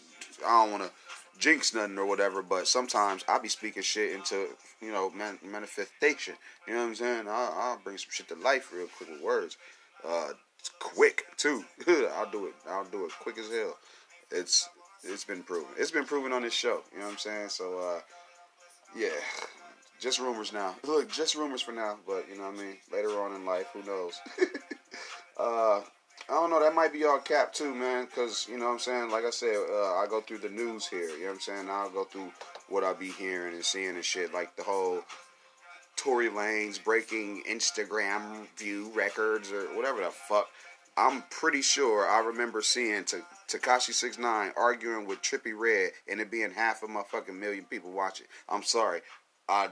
[0.46, 0.92] I don't want to
[1.40, 4.48] jinx nothing or whatever, but sometimes I be speaking shit into,
[4.80, 6.36] you know, man, manifestation.
[6.68, 7.28] You know what I'm saying?
[7.28, 9.58] I'll, I'll, bring some shit to life real quick with words.
[10.08, 10.30] Uh,
[10.80, 11.66] quick too.
[12.16, 12.54] I'll do it.
[12.70, 13.78] I'll do it quick as hell.
[14.30, 14.70] It's
[15.04, 15.70] it's been proven.
[15.78, 16.82] It's been proven on this show.
[16.94, 17.50] You know what I'm saying?
[17.50, 18.02] So uh,
[18.96, 19.10] yeah,
[20.00, 20.76] just rumors now.
[20.86, 21.98] Look, just rumors for now.
[22.06, 22.78] But you know what I mean.
[22.92, 24.20] Later on in life, who knows?
[25.40, 25.82] uh,
[26.30, 26.60] I don't know.
[26.60, 28.08] That might be all cap too, man.
[28.08, 29.12] Cause you know what I'm saying.
[29.12, 31.10] Like I said, uh, I go through the news here.
[31.10, 31.70] You know what I'm saying.
[31.70, 32.32] I'll go through
[32.70, 34.34] what I be hearing and seeing and shit.
[34.34, 35.02] Like the whole
[35.96, 40.48] Tory Lanez breaking Instagram view records or whatever the fuck.
[40.98, 43.06] I'm pretty sure I remember seeing
[43.48, 47.92] Tekashi Six Nine arguing with Trippie Redd and it being half a motherfucking million people
[47.92, 48.28] watching.
[48.50, 49.02] I'm sorry,
[49.48, 49.70] I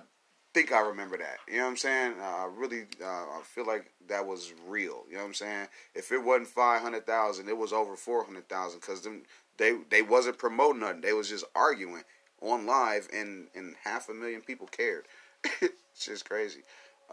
[0.53, 1.38] think I remember that.
[1.47, 2.13] You know what I'm saying?
[2.20, 5.03] Uh, I really, uh, I feel like that was real.
[5.07, 5.67] You know what I'm saying?
[5.93, 9.24] If it wasn't five hundred thousand, it was over four hundred thousand because them
[9.57, 11.01] they they wasn't promoting nothing.
[11.01, 12.03] They was just arguing
[12.41, 15.05] on live, and and half a million people cared.
[15.61, 16.61] it's just crazy.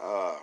[0.01, 0.37] Uh,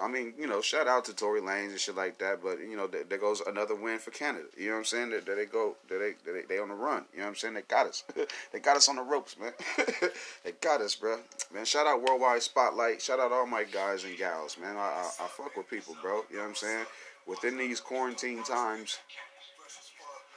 [0.00, 2.76] I mean, you know, shout out to Tory Lanez and shit like that, but you
[2.76, 4.46] know, there, there goes another win for Canada.
[4.56, 5.10] You know what I'm saying?
[5.10, 7.04] That they, they go, they, they they on the run.
[7.12, 7.54] You know what I'm saying?
[7.54, 8.04] They got us.
[8.52, 9.52] they got us on the ropes, man.
[10.44, 11.18] they got us, bro.
[11.52, 13.02] Man, shout out Worldwide Spotlight.
[13.02, 14.76] Shout out all my guys and gals, man.
[14.76, 16.22] I, I, I fuck with people, bro.
[16.30, 16.86] You know what I'm saying?
[17.26, 18.98] Within these quarantine times,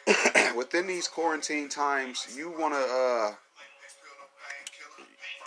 [0.55, 3.31] within these quarantine times, you wanna, uh,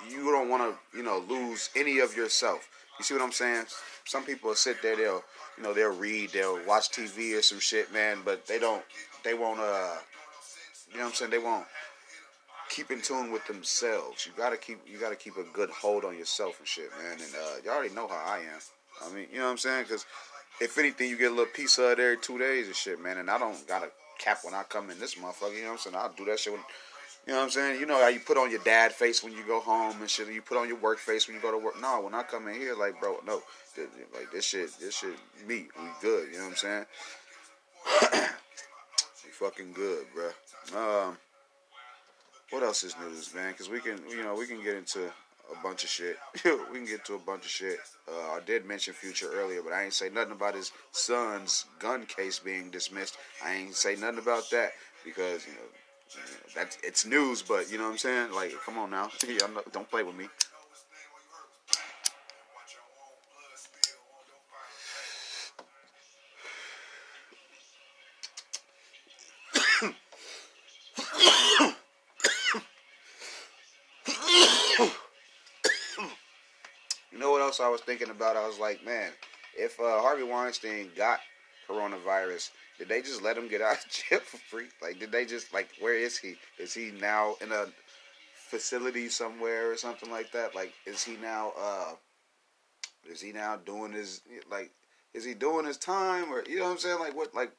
[0.08, 2.68] you don't wanna, you know, lose any of yourself.
[2.98, 3.66] You see what I'm saying?
[4.08, 5.22] some people will sit there, they'll
[5.56, 8.82] you know they'll read, they'll watch TV or some shit, man, but they don't,
[9.22, 9.96] they won't, uh,
[10.90, 11.30] you know what I'm saying?
[11.30, 11.66] They won't
[12.70, 14.26] keep in tune with themselves.
[14.26, 17.12] You gotta keep, you gotta keep a good hold on yourself and shit, man.
[17.12, 18.60] And uh, you already know how I am.
[19.04, 19.84] I mean, you know what I'm saying?
[19.84, 20.06] Because
[20.60, 23.18] if anything, you get a little piece of it every two days and shit, man.
[23.18, 25.54] And I don't gotta cap when I come in this motherfucker.
[25.54, 25.96] You know what I'm saying?
[25.96, 26.62] I'll do that shit when
[27.28, 27.78] you know what I'm saying?
[27.78, 30.32] You know how you put on your dad face when you go home and shit.
[30.32, 31.78] You put on your work face when you go to work.
[31.78, 33.42] No, when I come in here, like, bro, no,
[34.14, 35.14] like this shit, this shit,
[35.46, 36.28] me, we good.
[36.32, 36.86] You know what I'm saying?
[39.26, 40.28] we fucking good, bro.
[40.74, 41.18] Um,
[42.48, 43.52] what else is news, man?
[43.52, 46.16] Because we can, you know, we can get into a bunch of shit.
[46.46, 47.76] we can get to a bunch of shit.
[48.10, 52.06] Uh, I did mention Future earlier, but I ain't say nothing about his son's gun
[52.06, 53.18] case being dismissed.
[53.44, 54.72] I ain't say nothing about that
[55.04, 55.68] because you know
[56.54, 58.32] that's it's news, but you know what I'm saying?
[58.32, 59.10] Like, come on now,
[59.72, 60.28] don't play with me.
[77.12, 78.36] you know what else I was thinking about?
[78.36, 79.12] I was like, man,
[79.56, 81.20] if uh, Harvey Weinstein got
[81.68, 84.68] coronavirus, did they just let him get out of jail for free?
[84.80, 86.36] Like, did they just like where is he?
[86.58, 87.66] Is he now in a
[88.34, 90.54] facility somewhere or something like that?
[90.54, 91.92] Like, is he now uh
[93.10, 94.70] is he now doing his like
[95.14, 97.00] is he doing his time or you know what I'm saying?
[97.00, 97.52] Like what like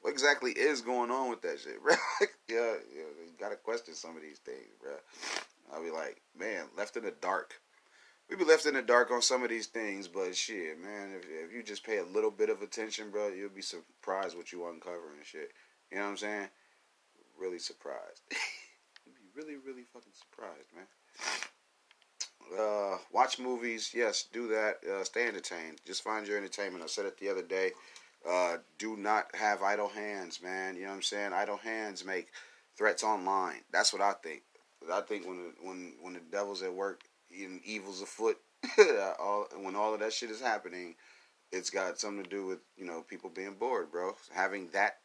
[0.00, 1.94] what exactly is going on with that shit, bro?
[2.48, 4.92] yeah, yeah, you gotta question some of these things, bro.
[5.72, 7.54] I'll be like, man, left in the dark
[8.28, 11.24] we be left in the dark on some of these things, but shit, man, if,
[11.24, 14.68] if you just pay a little bit of attention, bro, you'll be surprised what you
[14.68, 15.52] uncover and shit.
[15.90, 16.48] You know what I'm saying?
[17.40, 18.22] Really surprised.
[19.06, 20.86] Be really, really fucking surprised, man.
[22.58, 24.78] Uh, watch movies, yes, do that.
[24.84, 25.80] Uh, stay entertained.
[25.86, 26.82] Just find your entertainment.
[26.82, 27.72] I said it the other day.
[28.28, 30.74] Uh, do not have idle hands, man.
[30.74, 31.32] You know what I'm saying?
[31.32, 32.28] Idle hands make
[32.76, 33.60] threats online.
[33.72, 34.42] That's what I think.
[34.92, 38.38] I think when when when the devil's at work, even evil's afoot.
[39.20, 40.94] all when all of that shit is happening,
[41.52, 44.12] it's got something to do with you know people being bored, bro.
[44.32, 44.98] Having that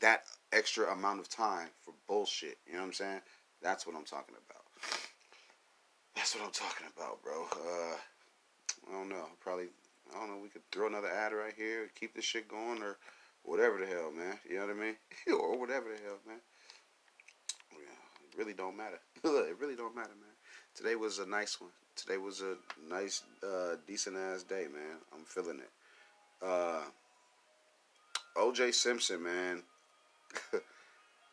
[0.00, 2.58] that extra amount of time for bullshit.
[2.66, 3.20] You know what I'm saying?
[3.62, 4.64] That's what I'm talking about.
[6.14, 7.44] That's what I'm talking about, bro.
[7.52, 7.96] Uh,
[8.88, 9.26] I don't know.
[9.40, 9.66] Probably
[10.14, 10.40] I don't know.
[10.42, 12.98] We could throw another ad right here, keep this shit going, or
[13.42, 14.38] whatever the hell, man.
[14.48, 14.96] You know what I mean?
[15.40, 16.40] or whatever the hell, man.
[17.72, 18.98] Yeah, it really don't matter.
[19.24, 20.33] it really don't matter, man
[20.74, 21.70] today was a nice one.
[21.96, 22.56] Today was a
[22.92, 24.98] nice, uh, decent ass day, man.
[25.14, 25.70] I'm feeling it.
[26.44, 26.82] Uh,
[28.36, 29.62] OJ Simpson, man.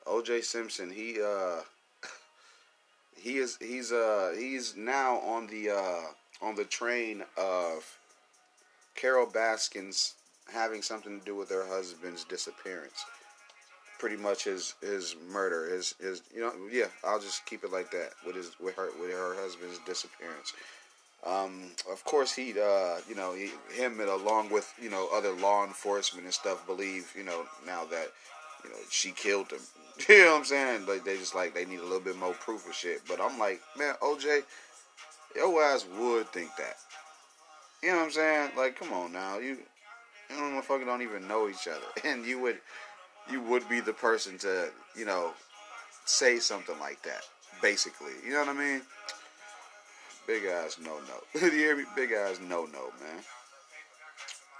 [0.07, 1.61] OJ Simpson, he uh,
[3.17, 7.97] he is he's uh he's now on the uh on the train of
[8.95, 10.15] Carol Baskins
[10.51, 13.05] having something to do with her husband's disappearance
[14.01, 17.91] pretty much his his murder, is is you know yeah I'll just keep it like
[17.91, 20.53] that with his with her with her husband's disappearance.
[21.23, 25.31] Um, of course, he uh, you know he, him and along with you know other
[25.33, 28.07] law enforcement and stuff believe you know now that
[28.63, 29.59] you know she killed him.
[30.09, 30.87] you know what I'm saying?
[30.87, 33.01] Like they just like they need a little bit more proof of shit.
[33.07, 34.41] But I'm like, man, OJ,
[35.35, 36.77] your ass would think that.
[37.83, 38.51] You know what I'm saying?
[38.57, 39.57] Like, come on now, you
[40.31, 42.57] you know, motherfucker don't even know each other, and you would
[43.31, 45.31] you would be the person to, you know,
[46.05, 47.21] say something like that.
[47.61, 48.81] Basically, you know what I mean?
[50.27, 51.41] Big ass no no.
[51.41, 51.85] you hear me?
[51.95, 53.23] Big ass no no, man.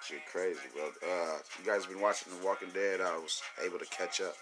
[0.04, 0.86] Shit crazy, bro.
[1.08, 3.02] Uh, you guys have been watching The Walking Dead?
[3.02, 4.36] I was able to catch up.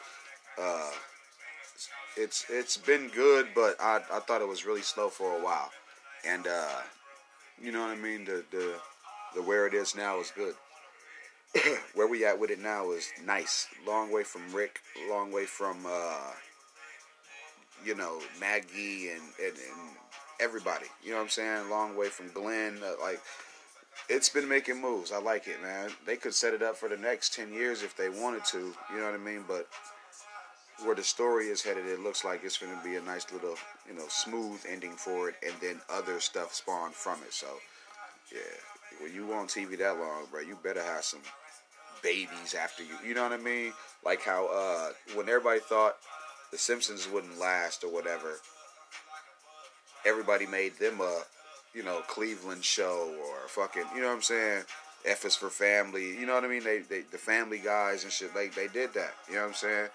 [0.62, 0.92] Uh,
[2.18, 5.72] it's it's been good, but I I thought it was really slow for a while,
[6.26, 6.82] and uh,
[7.62, 8.26] You know what I mean?
[8.26, 8.76] The the
[9.36, 10.56] the where it is now is good.
[11.96, 13.68] where we at with it now is nice.
[13.88, 14.80] Long way from Rick.
[15.10, 16.32] Long way from uh,
[17.84, 19.98] you know Maggie and, and, and
[20.40, 20.86] everybody.
[21.04, 21.70] You know what I'm saying?
[21.70, 22.78] Long way from Glenn.
[22.84, 23.22] Uh, like
[24.10, 25.12] it's been making moves.
[25.12, 25.90] I like it, man.
[26.06, 28.74] They could set it up for the next ten years if they wanted to.
[28.92, 29.44] You know what I mean?
[29.48, 29.68] But
[30.84, 33.56] where the story is headed, it looks like it's going to be a nice little,
[33.88, 37.34] you know, smooth ending for it, and then other stuff spawn from it.
[37.34, 37.48] So,
[38.32, 38.40] yeah,
[39.00, 41.22] when you on TV that long, bro, you better have some
[42.04, 42.96] babies after you.
[43.06, 43.74] You know what I mean?
[44.06, 45.98] Like how uh, when everybody thought
[46.52, 48.40] the Simpsons wouldn't last or whatever,
[50.06, 51.22] everybody made them a,
[51.74, 54.64] you know, Cleveland show or fucking, you know what I'm saying?
[55.06, 56.18] F is for family.
[56.18, 56.64] You know what I mean?
[56.64, 58.34] They, they the family guys and shit.
[58.34, 59.14] They they did that.
[59.30, 59.88] You know what I'm saying?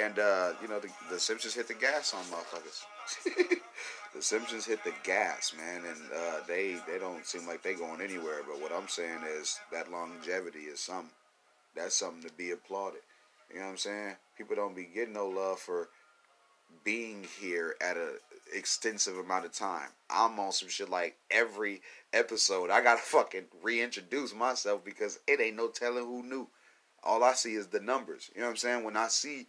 [0.00, 2.82] And uh, you know the, the Simpsons hit the gas on motherfuckers.
[4.14, 8.00] the Simpsons hit the gas, man, and uh, they they don't seem like they going
[8.00, 8.40] anywhere.
[8.46, 11.10] But what I'm saying is that longevity is some
[11.74, 13.00] that's something to be applauded.
[13.52, 14.14] You know what I'm saying?
[14.36, 15.88] People don't be getting no love for
[16.84, 18.14] being here at a
[18.54, 19.88] extensive amount of time.
[20.08, 21.82] I'm on some shit like every
[22.12, 22.70] episode.
[22.70, 26.48] I gotta fucking reintroduce myself because it ain't no telling who knew.
[27.02, 28.30] All I see is the numbers.
[28.34, 28.84] You know what I'm saying?
[28.84, 29.46] When I see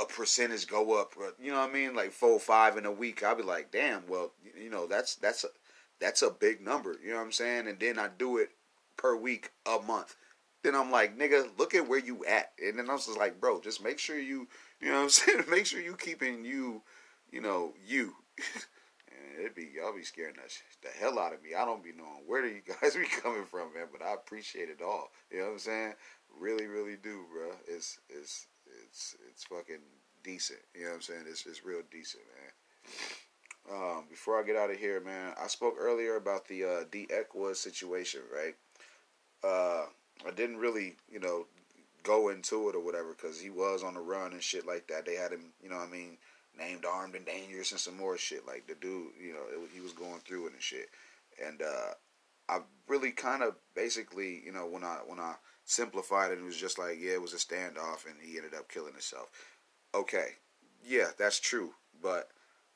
[0.00, 2.92] a percentage go up, uh, you know what I mean, like four five in a
[2.92, 5.48] week, I'll be like, damn, well, you know, that's that's a
[6.00, 6.96] that's a big number.
[7.02, 7.68] You know what I'm saying?
[7.68, 8.50] And then I do it
[8.96, 10.16] per week, a month.
[10.62, 12.52] Then I'm like, nigga, look at where you at.
[12.62, 14.48] And then I'm just like, bro, just make sure you,
[14.80, 15.44] you know what I'm saying?
[15.48, 16.82] make sure you keeping you,
[17.30, 18.14] you know, you.
[19.08, 21.50] and it'd be y'all be scaring the, the hell out of me.
[21.54, 23.86] I don't be knowing where do you guys be coming from, man.
[23.92, 25.10] But I appreciate it all.
[25.30, 25.92] You know what I'm saying?
[26.38, 27.50] Really, really do, bro.
[27.66, 28.46] It's it's
[28.84, 29.15] it's
[29.48, 29.82] fucking
[30.22, 30.60] decent.
[30.74, 31.24] You know what I'm saying?
[31.28, 32.52] It's it's real decent, man.
[33.72, 37.08] Um, before I get out of here, man, I spoke earlier about the uh, D
[37.10, 38.54] Equa situation, right?
[39.42, 39.86] Uh,
[40.26, 41.46] I didn't really, you know,
[42.02, 45.04] go into it or whatever because he was on the run and shit like that.
[45.04, 46.18] They had him, you know, what I mean,
[46.56, 48.46] named armed and dangerous and some more shit.
[48.46, 50.88] Like the dude, you know, it, he was going through it and shit.
[51.44, 51.94] And uh,
[52.48, 55.34] I really kind of basically, you know, when I when I
[55.66, 58.70] simplified it, it was just like, yeah, it was a standoff, and he ended up
[58.70, 59.28] killing himself.
[59.94, 60.36] Okay,
[60.84, 61.72] yeah, that's true.
[62.02, 62.28] But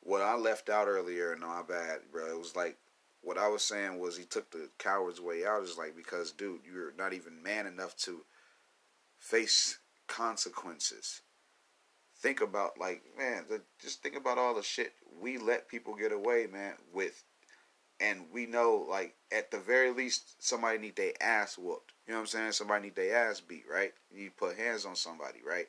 [0.03, 2.27] what I left out earlier, and no, my bad, bro.
[2.31, 2.77] It was like
[3.23, 5.63] what I was saying was he took the coward's way out.
[5.63, 8.25] Is like because, dude, you're not even man enough to
[9.19, 11.23] face consequences.
[12.19, 16.13] Think about like man, the, just think about all the shit we let people get
[16.13, 17.25] away, man, with
[18.01, 21.90] and we know like at the very least somebody need their ass whooped.
[22.07, 22.53] You know what I'm saying?
[22.53, 23.93] Somebody need their ass beat, right?
[24.13, 25.67] You need put hands on somebody, right?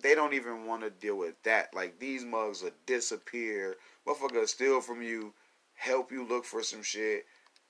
[0.00, 1.74] They don't even want to deal with that.
[1.74, 3.76] Like these mugs will disappear,
[4.06, 5.32] motherfucker steal from you,
[5.74, 7.26] help you look for some shit,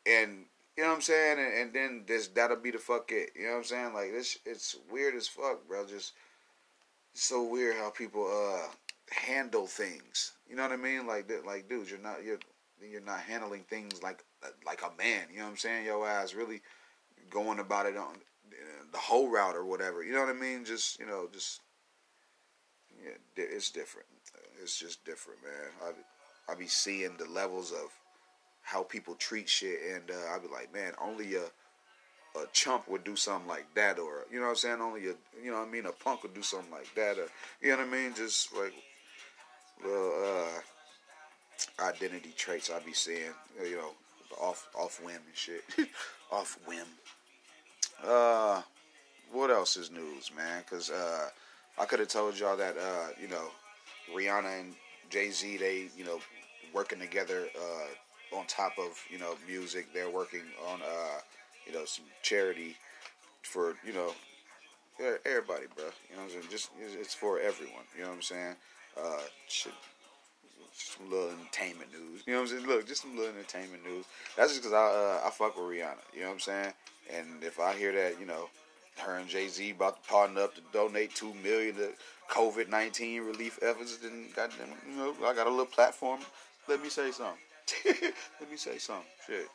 [0.06, 0.44] and
[0.76, 1.38] you know what I'm saying?
[1.38, 3.30] And, and then this that'll be the fuck it.
[3.36, 3.94] You know what I'm saying?
[3.94, 5.86] Like this, it's weird as fuck, bro.
[5.86, 6.12] Just
[7.12, 8.68] so weird how people uh
[9.10, 10.32] handle things.
[10.48, 11.06] You know what I mean?
[11.06, 12.38] Like like dude, you're not you're
[12.80, 14.24] you're not handling things like
[14.66, 15.26] like a man.
[15.30, 15.84] You know what I'm saying?
[15.84, 16.62] Your ass really
[17.32, 18.18] going about it on
[18.92, 20.04] the whole route or whatever.
[20.04, 20.64] You know what I mean?
[20.64, 21.60] Just you know, just
[23.02, 24.06] yeah, it's different.
[24.62, 25.92] It's just different, man.
[26.48, 27.90] I I be seeing the levels of
[28.62, 31.44] how people treat shit, and uh, I be like, man, only a
[32.34, 34.80] a chump would do something like that, or you know what I'm saying?
[34.80, 35.86] Only a you know what I mean?
[35.86, 37.28] A punk would do something like that, or
[37.60, 38.14] you know what I mean?
[38.14, 38.74] Just like
[39.84, 40.52] well,
[41.80, 43.90] uh, identity traits I be seeing, you know,
[44.40, 45.64] off off whim and shit,
[46.30, 46.86] off whim.
[48.04, 48.62] Uh,
[49.32, 50.62] what else is news, man?
[50.68, 51.28] Cause uh,
[51.78, 53.48] I could have told y'all that uh, you know,
[54.14, 54.74] Rihanna and
[55.10, 56.18] Jay Z, they you know,
[56.74, 59.88] working together uh, on top of you know music.
[59.94, 61.18] They're working on uh,
[61.66, 62.76] you know, some charity
[63.42, 64.12] for you know,
[65.24, 65.84] everybody, bro.
[66.10, 66.44] You know what I'm saying?
[66.50, 66.70] Just
[67.00, 67.84] it's for everyone.
[67.96, 68.56] You know what I'm saying?
[69.02, 69.72] Uh, shit,
[70.72, 72.22] some little entertainment news.
[72.26, 72.68] You know what I'm saying?
[72.68, 74.04] Look, just some little entertainment news.
[74.36, 76.04] That's just because I uh, I fuck with Rihanna.
[76.14, 76.72] You know what I'm saying?
[77.10, 78.48] And if I hear that, you know,
[78.98, 81.92] her and Jay Z about to partner up to donate two million to
[82.30, 86.20] COVID nineteen relief efforts, then goddamn, you know, I got a little platform.
[86.68, 87.38] Let me say something.
[88.40, 89.04] Let me say something.
[89.26, 89.46] Shit.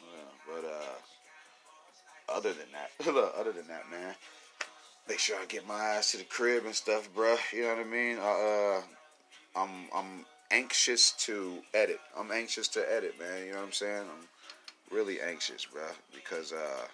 [0.00, 4.14] Yeah, but uh, other than that, look, other than that, man,
[5.08, 7.38] make sure I get my ass to the crib and stuff, bruh.
[7.52, 8.18] You know what I mean?
[8.18, 8.82] Uh, uh
[9.54, 12.00] I'm I'm anxious to edit.
[12.18, 13.46] I'm anxious to edit, man.
[13.46, 14.02] You know what I'm saying?
[14.02, 14.28] I'm
[14.92, 15.82] really anxious, bro,
[16.14, 16.86] because uh,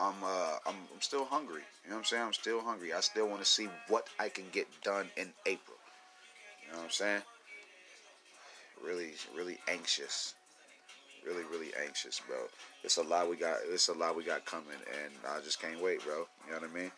[0.00, 1.62] I'm uh, I'm I'm still hungry.
[1.84, 2.22] You know what I'm saying?
[2.22, 2.92] I'm still hungry.
[2.92, 5.76] I still want to see what I can get done in April.
[6.62, 7.22] You know what I'm saying?
[8.84, 10.34] Really, really anxious.
[11.26, 12.36] really, really anxious, bro.
[12.84, 13.58] It's a lot we got.
[13.68, 16.26] It's a lot we got coming, and I just can't wait, bro.
[16.46, 16.92] You know what I mean?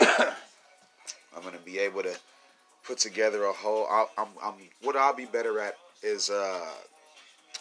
[1.36, 2.16] I'm gonna be able to
[2.84, 3.86] put together a whole.
[3.90, 6.66] I'll, I'm, I'm, what I'll be better at is uh,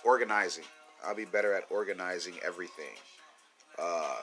[0.04, 0.64] organizing.
[1.06, 2.96] I'll be better at organizing everything.
[3.78, 4.22] Uh,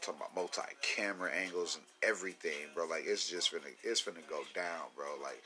[0.00, 2.86] talking about multi-camera angles and everything, bro.
[2.86, 5.06] Like it's just gonna, it's gonna go down, bro.
[5.22, 5.42] Like,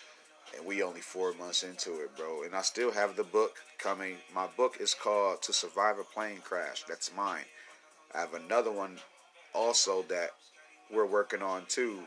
[0.57, 2.43] and we only four months into it, bro.
[2.43, 4.17] And I still have the book coming.
[4.35, 7.45] My book is called "To Survive a Plane Crash." That's mine.
[8.15, 8.99] I have another one
[9.55, 10.31] also that
[10.93, 12.01] we're working on too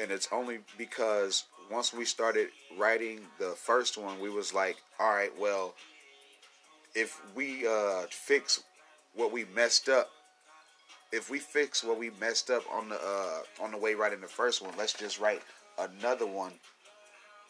[0.00, 2.48] and it's only because once we started
[2.78, 5.74] writing the first one, we was like, all right, well,
[6.94, 8.62] if we uh, fix
[9.14, 10.10] what we messed up,
[11.12, 14.26] if we fix what we messed up on the uh, on the way writing the
[14.26, 15.42] first one, let's just write
[15.78, 16.52] another one.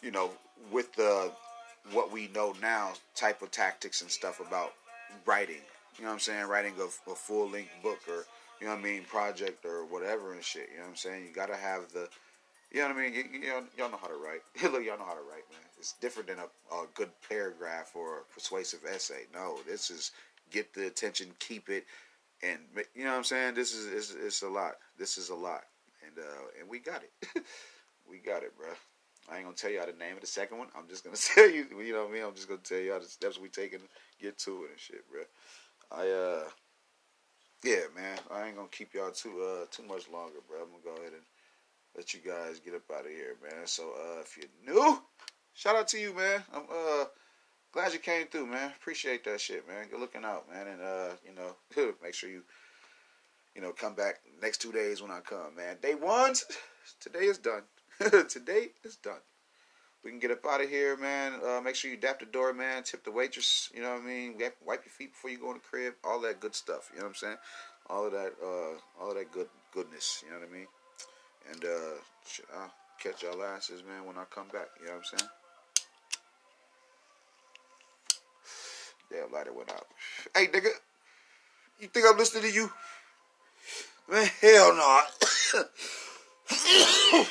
[0.03, 0.30] You know,
[0.70, 1.30] with the
[1.93, 4.72] what we know now type of tactics and stuff about
[5.26, 5.62] writing.
[5.97, 6.47] You know what I'm saying?
[6.47, 8.24] Writing a, a full length book or
[8.61, 10.68] you know what I mean project or whatever and shit.
[10.70, 11.24] You know what I'm saying?
[11.26, 12.09] You gotta have the
[12.73, 13.14] you know what I mean?
[13.14, 14.43] You know, y'all know how to write.
[14.62, 15.61] Look, y'all know how to write, man.
[15.79, 19.27] It's different than a, a good paragraph or a persuasive essay.
[19.35, 20.12] No, this is
[20.51, 21.87] get the attention, keep it,
[22.43, 22.59] and
[22.95, 23.55] you know what I'm saying.
[23.55, 24.75] This is it's, it's a lot.
[24.99, 25.62] This is a lot,
[26.07, 27.43] and uh, and we got it.
[28.11, 28.68] we got it, bro.
[29.31, 30.68] I ain't gonna tell y'all the name of the second one.
[30.77, 31.66] I'm just gonna tell you.
[31.83, 32.25] You know what I mean?
[32.25, 33.81] I'm just gonna tell y'all the steps we taking,
[34.21, 35.23] get to it and shit, bro.
[35.91, 36.49] I uh,
[37.64, 38.18] yeah, man.
[38.31, 40.59] I ain't gonna keep y'all too uh too much longer, bro.
[40.62, 41.23] I'm gonna go ahead and
[42.01, 43.67] let you guys get up out of here, man.
[43.67, 45.03] So uh, if you're new,
[45.53, 46.43] shout out to you, man.
[46.51, 47.05] I'm uh
[47.73, 48.73] glad you came through, man.
[48.81, 49.87] Appreciate that shit, man.
[49.91, 50.67] Good looking out, man.
[50.67, 52.43] And uh, you know, make sure you
[53.55, 55.77] you know come back next two days when I come, man.
[55.83, 56.47] Day ones,
[57.01, 57.65] today is done.
[58.31, 59.21] today is done.
[60.03, 61.35] We can get up out of here, man.
[61.47, 62.83] Uh, make sure you dap the door, man.
[62.83, 63.71] Tip the waitress.
[63.75, 64.37] You know what I mean.
[64.65, 65.97] Wipe your feet before you go in the crib.
[66.03, 66.91] All that good stuff.
[66.95, 67.37] You know what I'm saying.
[67.91, 68.33] All of that.
[68.43, 70.25] Uh, all of that good goodness.
[70.25, 70.67] You know what I mean.
[71.51, 72.72] And uh, I'll
[73.03, 74.68] catch y'all asses, man, when I come back.
[74.80, 75.30] You know what I'm saying?
[79.11, 79.86] Damn lighter went out.
[80.36, 80.68] Hey, nigga,
[81.80, 82.70] you think I'm listening to you?
[84.11, 85.01] Man, hell no.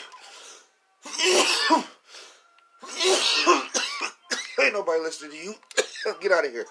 [4.61, 5.55] Ain't nobody listening to you.
[6.21, 6.65] Get out of here.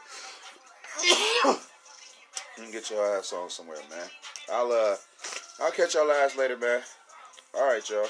[2.59, 4.09] and get your ass on somewhere, man.
[4.53, 4.97] I'll uh,
[5.61, 6.81] I'll catch y'all ass later, man.
[7.55, 8.07] All right, y'all.